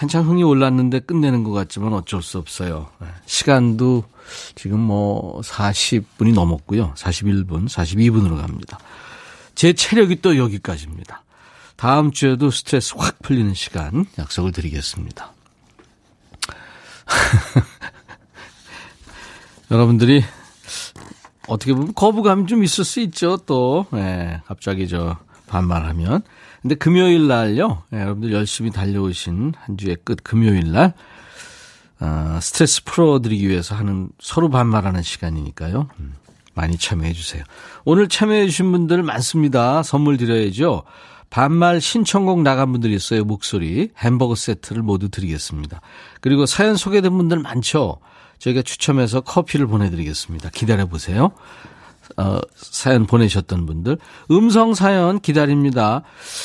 한창 0.00 0.26
흥이 0.26 0.42
올랐는데 0.42 1.00
끝내는 1.00 1.44
것 1.44 1.52
같지만 1.52 1.92
어쩔 1.92 2.22
수 2.22 2.38
없어요 2.38 2.88
네. 3.00 3.08
시간도 3.26 4.04
지금 4.54 4.80
뭐 4.80 5.40
40분이 5.42 6.32
넘었고요 6.32 6.94
41분 6.96 7.68
42분으로 7.68 8.40
갑니다 8.40 8.78
제 9.54 9.72
체력이 9.72 10.22
또 10.22 10.36
여기까지입니다 10.36 11.22
다음 11.80 12.10
주에도 12.10 12.50
스트레스 12.50 12.92
확 12.94 13.22
풀리는 13.22 13.54
시간 13.54 14.04
약속을 14.18 14.52
드리겠습니다. 14.52 15.32
여러분들이 19.70 20.22
어떻게 21.48 21.72
보면 21.72 21.94
거부감이 21.94 22.48
좀 22.48 22.62
있을 22.64 22.84
수 22.84 23.00
있죠, 23.00 23.38
또. 23.46 23.86
네, 23.92 24.42
갑자기 24.44 24.88
저 24.88 25.16
반말하면. 25.46 26.20
근데 26.62 26.74
금요일 26.74 27.26
날요, 27.26 27.84
네, 27.90 28.00
여러분들 28.00 28.32
열심히 28.32 28.70
달려오신 28.70 29.54
한 29.58 29.76
주의 29.78 29.96
끝 30.04 30.22
금요일 30.22 30.72
날, 30.72 30.92
어, 32.00 32.38
스트레스 32.40 32.84
풀어드리기 32.84 33.48
위해서 33.48 33.74
하는 33.74 34.10
서로 34.20 34.50
반말하는 34.50 35.02
시간이니까요. 35.02 35.88
음, 35.98 36.14
많이 36.54 36.76
참여해 36.76 37.12
주세요. 37.12 37.44
오늘 37.84 38.08
참여해 38.08 38.46
주신 38.46 38.72
분들 38.72 39.02
많습니다. 39.02 39.82
선물 39.82 40.16
드려야죠. 40.16 40.82
반말 41.30 41.80
신청곡 41.80 42.42
나간 42.42 42.72
분들이 42.72 42.94
있어요. 42.94 43.24
목소리 43.24 43.90
햄버거 43.96 44.34
세트를 44.34 44.82
모두 44.82 45.08
드리겠습니다. 45.08 45.80
그리고 46.20 46.44
사연 46.44 46.76
소개된 46.76 47.16
분들 47.16 47.38
많죠. 47.38 47.98
저희가 48.38 48.62
추첨해서 48.62 49.20
커피를 49.20 49.66
보내드리겠습니다. 49.66 50.50
기다려 50.50 50.86
보세요. 50.86 51.32
어, 52.16 52.38
사연 52.54 53.06
보내셨던 53.06 53.66
분들. 53.66 53.98
음성 54.30 54.74
사연 54.74 55.20
기다립니다. 55.20 56.02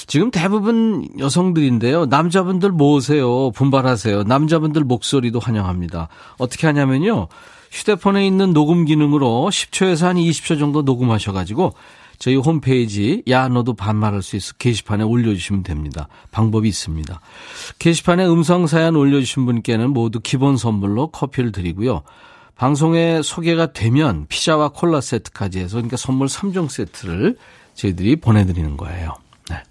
지금 0.08 0.32
대부분 0.32 1.08
여성들인데요. 1.18 2.06
남자분들 2.06 2.72
모으세요. 2.72 3.52
분발하세요. 3.52 4.24
남자분들 4.24 4.84
목소리도 4.84 5.40
환영합니다. 5.40 6.10
어떻게 6.38 6.68
하냐면요. 6.68 7.28
휴대폰에 7.72 8.26
있는 8.26 8.54
녹음 8.54 8.86
기능으로 8.86 9.50
10초에서 9.52 10.06
한 10.06 10.16
20초 10.16 10.58
정도 10.60 10.82
녹음하셔 10.82 11.34
가지고 11.34 11.74
저희 12.18 12.36
홈페이지 12.36 13.24
야 13.28 13.48
너도 13.50 13.74
반말할 13.74 14.22
수 14.22 14.36
있어 14.38 14.54
게시판에 14.54 15.04
올려주시면 15.04 15.64
됩니다. 15.64 16.08
방법이 16.32 16.68
있습니다. 16.70 17.20
게시판에 17.80 18.26
음성 18.26 18.68
사연 18.68 18.96
올려주신 18.96 19.46
분께는 19.46 19.92
모두 19.92 20.20
기본 20.22 20.56
선물로 20.58 21.08
커피를 21.08 21.52
드리고요. 21.52 22.04
방송에 22.56 23.22
소개가 23.22 23.74
되면 23.74 24.26
피자와 24.28 24.70
콜라 24.70 25.02
세트까지 25.02 25.60
해서 25.60 25.76
그러니까 25.76 25.98
선물 25.98 26.28
3종 26.28 26.70
세트를 26.70 27.38
저희들이 27.74 28.16
보내드리는 28.18 28.78
거예요. 28.78 29.14
네. 29.50 29.62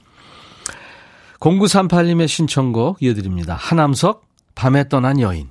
0938님의 1.40 2.28
신청곡 2.28 3.02
이어드립니다. 3.02 3.54
하남석, 3.54 4.26
밤에 4.54 4.88
떠난 4.88 5.18
여인. 5.20 5.50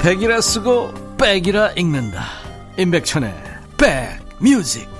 백이라 0.00 0.40
쓰고 0.40 1.16
백이라 1.16 1.72
읽는다. 1.72 2.24
임백천의 2.78 3.34
백뮤직. 3.78 4.93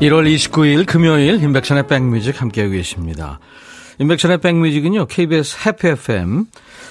(1월 0.00 0.32
29일) 0.32 0.86
금요일 0.86 1.42
임백천의 1.42 1.88
백뮤직 1.88 2.40
함께하고 2.40 2.72
계십니다 2.72 3.40
임백천의 3.98 4.38
백뮤직은요 4.38 5.06
KBS 5.06 5.66
해피 5.66 5.88
FM 5.88 6.46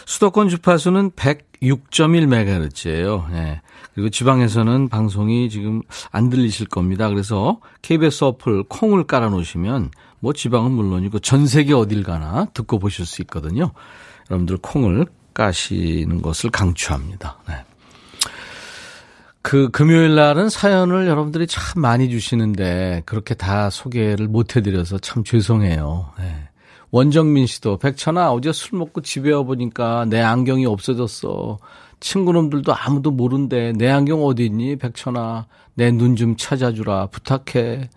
수도권 0.05 0.49
주파수는 0.49 1.11
106.1MHz예요. 1.11 3.29
네. 3.29 3.61
그리고 3.93 4.09
지방에서는 4.09 4.89
방송이 4.89 5.49
지금 5.49 5.81
안 6.11 6.29
들리실 6.29 6.67
겁니다. 6.67 7.09
그래서 7.09 7.59
KBS 7.81 8.23
어플 8.23 8.63
콩을 8.63 9.05
깔아 9.05 9.29
놓으시면 9.29 9.91
뭐 10.19 10.33
지방은 10.33 10.71
물론이고 10.71 11.19
전 11.19 11.45
세계 11.45 11.73
어딜 11.73 12.03
가나 12.03 12.45
듣고 12.53 12.79
보실 12.79 13.05
수 13.05 13.21
있거든요. 13.23 13.71
여러분들 14.29 14.57
콩을 14.61 15.05
까시는 15.33 16.21
것을 16.21 16.49
강추합니다. 16.49 17.37
네. 17.47 17.55
그 19.47 19.69
금요일 19.69 20.13
날은 20.15 20.49
사연을 20.49 21.07
여러분들이 21.07 21.47
참 21.47 21.81
많이 21.81 22.09
주시는데 22.09 23.03
그렇게 23.05 23.33
다 23.33 23.69
소개를 23.69 24.27
못 24.27 24.57
해드려서 24.57 24.97
참 24.99 25.23
죄송해요. 25.23 26.11
네. 26.19 26.35
원정민 26.91 27.47
씨도 27.47 27.77
백천아 27.77 28.33
어제 28.33 28.51
술 28.51 28.77
먹고 28.77 28.99
집에 29.01 29.31
와보니까 29.31 30.03
내 30.09 30.19
안경이 30.21 30.65
없어졌어. 30.65 31.59
친구놈들도 32.01 32.75
아무도 32.75 33.11
모른대. 33.11 33.71
내 33.71 33.89
안경 33.89 34.25
어디 34.25 34.45
있니? 34.47 34.75
백천아. 34.75 35.47
내 35.75 35.91
눈 35.91 36.17
좀 36.17 36.35
찾아주라. 36.35 37.07
부탁해. 37.07 37.89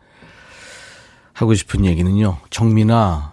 하고 1.32 1.54
싶은 1.54 1.84
얘기는요. 1.84 2.38
정민아. 2.50 3.32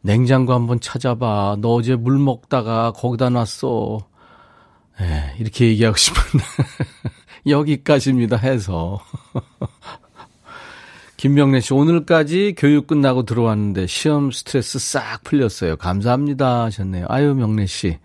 냉장고 0.00 0.54
한번 0.54 0.80
찾아봐. 0.80 1.56
너 1.60 1.74
어제 1.74 1.96
물 1.96 2.18
먹다가 2.18 2.92
거기다 2.92 3.28
놨어. 3.28 3.98
예, 5.02 5.34
이렇게 5.38 5.66
얘기하고 5.68 5.96
싶은데. 5.98 6.44
여기까지입니다. 7.46 8.36
해서. 8.36 9.00
김명래 11.16 11.60
씨, 11.60 11.72
오늘까지 11.72 12.54
교육 12.58 12.88
끝나고 12.88 13.22
들어왔는데 13.24 13.86
시험 13.86 14.32
스트레스 14.32 14.78
싹 14.80 15.22
풀렸어요. 15.22 15.76
감사합니다. 15.76 16.64
하셨네요. 16.64 17.06
아유, 17.08 17.34
명래 17.34 17.66
씨. 17.66 17.98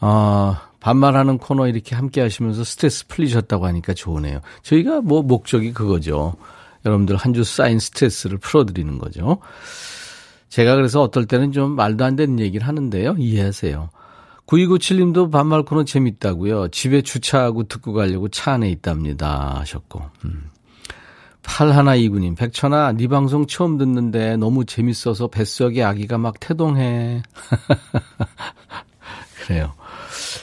아, 0.00 0.68
반말하는 0.80 1.38
코너 1.38 1.68
이렇게 1.68 1.94
함께 1.94 2.20
하시면서 2.20 2.64
스트레스 2.64 3.06
풀리셨다고 3.06 3.66
하니까 3.66 3.94
좋으네요. 3.94 4.40
저희가 4.62 5.00
뭐 5.00 5.22
목적이 5.22 5.72
그거죠. 5.72 6.34
여러분들 6.84 7.16
한 7.16 7.32
주 7.32 7.44
쌓인 7.44 7.78
스트레스를 7.78 8.38
풀어드리는 8.38 8.98
거죠. 8.98 9.38
제가 10.48 10.74
그래서 10.74 11.00
어떨 11.00 11.24
때는 11.26 11.52
좀 11.52 11.70
말도 11.76 12.04
안 12.04 12.16
되는 12.16 12.38
얘기를 12.38 12.66
하는데요. 12.66 13.14
이해하세요. 13.18 13.88
9297님도 14.46 15.30
반말 15.30 15.62
코너 15.62 15.84
재밌다고요. 15.84 16.68
집에 16.68 17.02
주차하고 17.02 17.64
듣고 17.64 17.92
가려고 17.92 18.28
차 18.28 18.52
안에 18.52 18.70
있답니다. 18.70 19.58
하셨고. 19.60 20.02
음. 20.24 20.50
8129님, 21.42 22.36
백천아, 22.36 22.92
네 22.92 23.08
방송 23.08 23.46
처음 23.46 23.76
듣는데 23.76 24.36
너무 24.36 24.64
재밌어서 24.64 25.26
뱃속에 25.26 25.82
아기가 25.82 26.18
막 26.18 26.38
태동해. 26.38 27.22
그래요. 29.44 29.74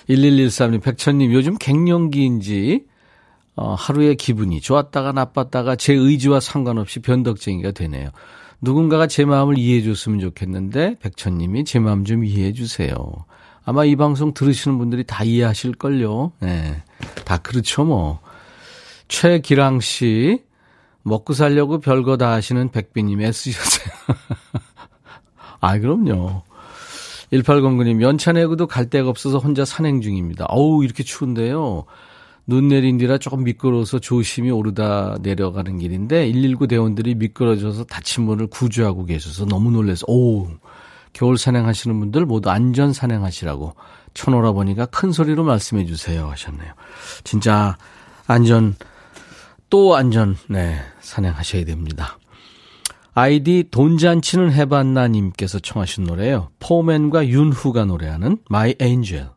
1113님, 0.10 0.82
백천님, 0.82 1.32
요즘 1.32 1.58
갱년기인지, 1.58 2.86
어, 3.56 3.76
하루의 3.76 4.16
기분이 4.16 4.62
좋았다가 4.62 5.14
나빴다가 5.14 5.76
제 5.76 5.94
의지와 5.94 6.40
상관없이 6.40 7.00
변덕쟁이가 7.00 7.72
되네요. 7.72 8.10
누군가가 8.62 9.08
제 9.08 9.24
마음을 9.24 9.58
이해해 9.58 9.84
줬으면 9.84 10.20
좋겠는데, 10.20 10.98
백천님이 11.00 11.64
제 11.64 11.80
마음 11.80 12.04
좀 12.04 12.26
이해해 12.26 12.52
주세요. 12.52 12.96
아마 13.64 13.86
이 13.86 13.96
방송 13.96 14.34
들으시는 14.34 14.78
분들이 14.78 15.04
다 15.04 15.24
이해하실걸요. 15.24 16.34
네. 16.40 16.84
다 17.26 17.38
그렇죠, 17.38 17.84
뭐. 17.86 18.20
최기랑 19.08 19.80
씨, 19.80 20.44
먹고 21.04 21.34
살려고 21.34 21.80
별거 21.80 22.18
다 22.18 22.32
하시는 22.32 22.70
백비님 22.70 23.22
애쓰셨어요. 23.22 23.94
아, 25.62 25.78
그럼요. 25.80 26.44
1809님, 27.34 28.02
연차 28.02 28.32
내고도 28.32 28.68
갈 28.68 28.90
데가 28.90 29.10
없어서 29.10 29.38
혼자 29.38 29.66
산행 29.66 30.02
중입니다. 30.02 30.46
어우, 30.50 30.84
이렇게 30.84 31.04
추운데요. 31.04 31.86
눈 32.50 32.70
내린 32.70 32.98
뒤라 32.98 33.20
조금 33.20 33.44
미끄러워서 33.44 34.00
조심히 34.00 34.50
오르다 34.50 35.18
내려가는 35.22 35.78
길인데 35.78 36.32
119 36.32 36.66
대원들이 36.66 37.14
미끄러져서 37.14 37.84
다친 37.84 38.26
분을 38.26 38.48
구조하고 38.48 39.06
계셔서 39.06 39.46
너무 39.46 39.70
놀래서 39.70 40.06
오 40.08 40.48
겨울 41.14 41.38
산행하시는 41.38 42.00
분들 42.00 42.26
모두 42.26 42.50
안전 42.50 42.94
산행하시라고 42.94 43.76
천오라버니가 44.14 44.88
큰 44.88 45.12
소리로 45.12 45.44
말씀해 45.44 45.86
주세요 45.86 46.30
하셨네요. 46.30 46.74
진짜 47.24 47.78
안전 48.28 48.76
또 49.70 49.96
안전 49.96 50.36
네 50.48 50.80
산행하셔야 51.02 51.66
됩니다. 51.66 52.18
아이디 53.14 53.66
돈잔치는 53.70 54.52
해봤나 54.52 55.08
님께서 55.10 55.60
청하신 55.60 56.06
노래예요. 56.06 56.50
포맨과 56.60 57.28
윤후가 57.28 57.86
노래하는 57.86 58.38
My 58.50 58.76
Angel. 58.82 59.30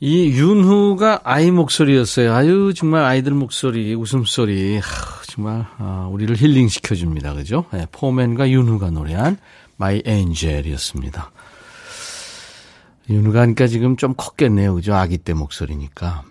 이 0.00 0.30
윤후가 0.30 1.20
아이 1.22 1.52
목소리였어요. 1.52 2.34
아유 2.34 2.72
정말 2.74 3.04
아이들 3.04 3.34
목소리 3.34 3.94
웃음소리 3.94 4.78
하, 4.78 4.82
정말 5.28 5.64
아, 5.78 6.08
우리를 6.10 6.34
힐링시켜 6.36 6.96
줍니다. 6.96 7.34
그죠? 7.34 7.66
네, 7.72 7.86
포맨과 7.92 8.50
윤후가 8.50 8.90
노래한 8.90 9.38
My 9.82 10.00
Angel이었습니다. 10.06 11.32
윤후가 13.10 13.40
하니까 13.40 13.66
지금 13.66 13.96
좀 13.96 14.14
컸겠네요. 14.14 14.76
그죠? 14.76 14.94
아기 14.94 15.18
때 15.18 15.34
목소리니까. 15.34 16.22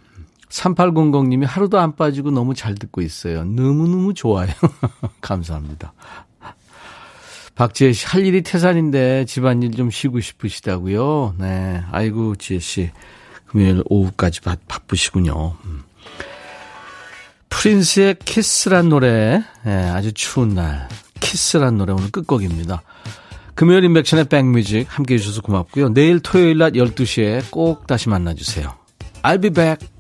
3800님이 0.48 1.46
하루도 1.46 1.78
안 1.78 1.98
빠지고 1.98 2.32
너무 2.32 2.56
잘 2.56 2.76
듣고 2.76 3.02
있어요. 3.02 3.44
너무너무 3.44 4.14
좋아요. 4.14 4.50
감사합니다. 5.20 5.94
박지혜 7.56 7.92
씨, 7.92 8.06
할 8.06 8.26
일이 8.26 8.42
태산인데 8.42 9.26
집안일 9.26 9.72
좀 9.72 9.92
쉬고 9.92 10.22
싶으시다고요? 10.22 11.36
네. 11.38 11.84
아이고, 11.92 12.38
지혜 12.38 12.60
씨. 12.60 12.92
금요일 13.48 13.84
오후까지 13.86 14.40
바, 14.42 14.56
바쁘시군요. 14.70 15.58
음. 15.66 15.84
프린스의 17.50 18.16
키스란 18.24 18.88
노래, 18.88 19.44
네, 19.66 19.90
아주 19.90 20.14
추운 20.14 20.56
날. 20.56 20.88
키스란 21.20 21.78
노래 21.78 21.92
오늘 21.92 22.10
끝곡입니다. 22.12 22.82
금요일 23.56 23.84
인백션의 23.84 24.26
백뮤직 24.26 24.86
함께 24.90 25.16
해주셔서 25.16 25.42
고맙고요. 25.42 25.94
내일 25.94 26.20
토요일 26.20 26.58
낮 26.58 26.74
12시에 26.74 27.52
꼭 27.52 27.88
다시 27.88 28.10
만나주세요. 28.10 28.74
I'll 29.24 29.42
be 29.42 29.50
back. 29.50 29.91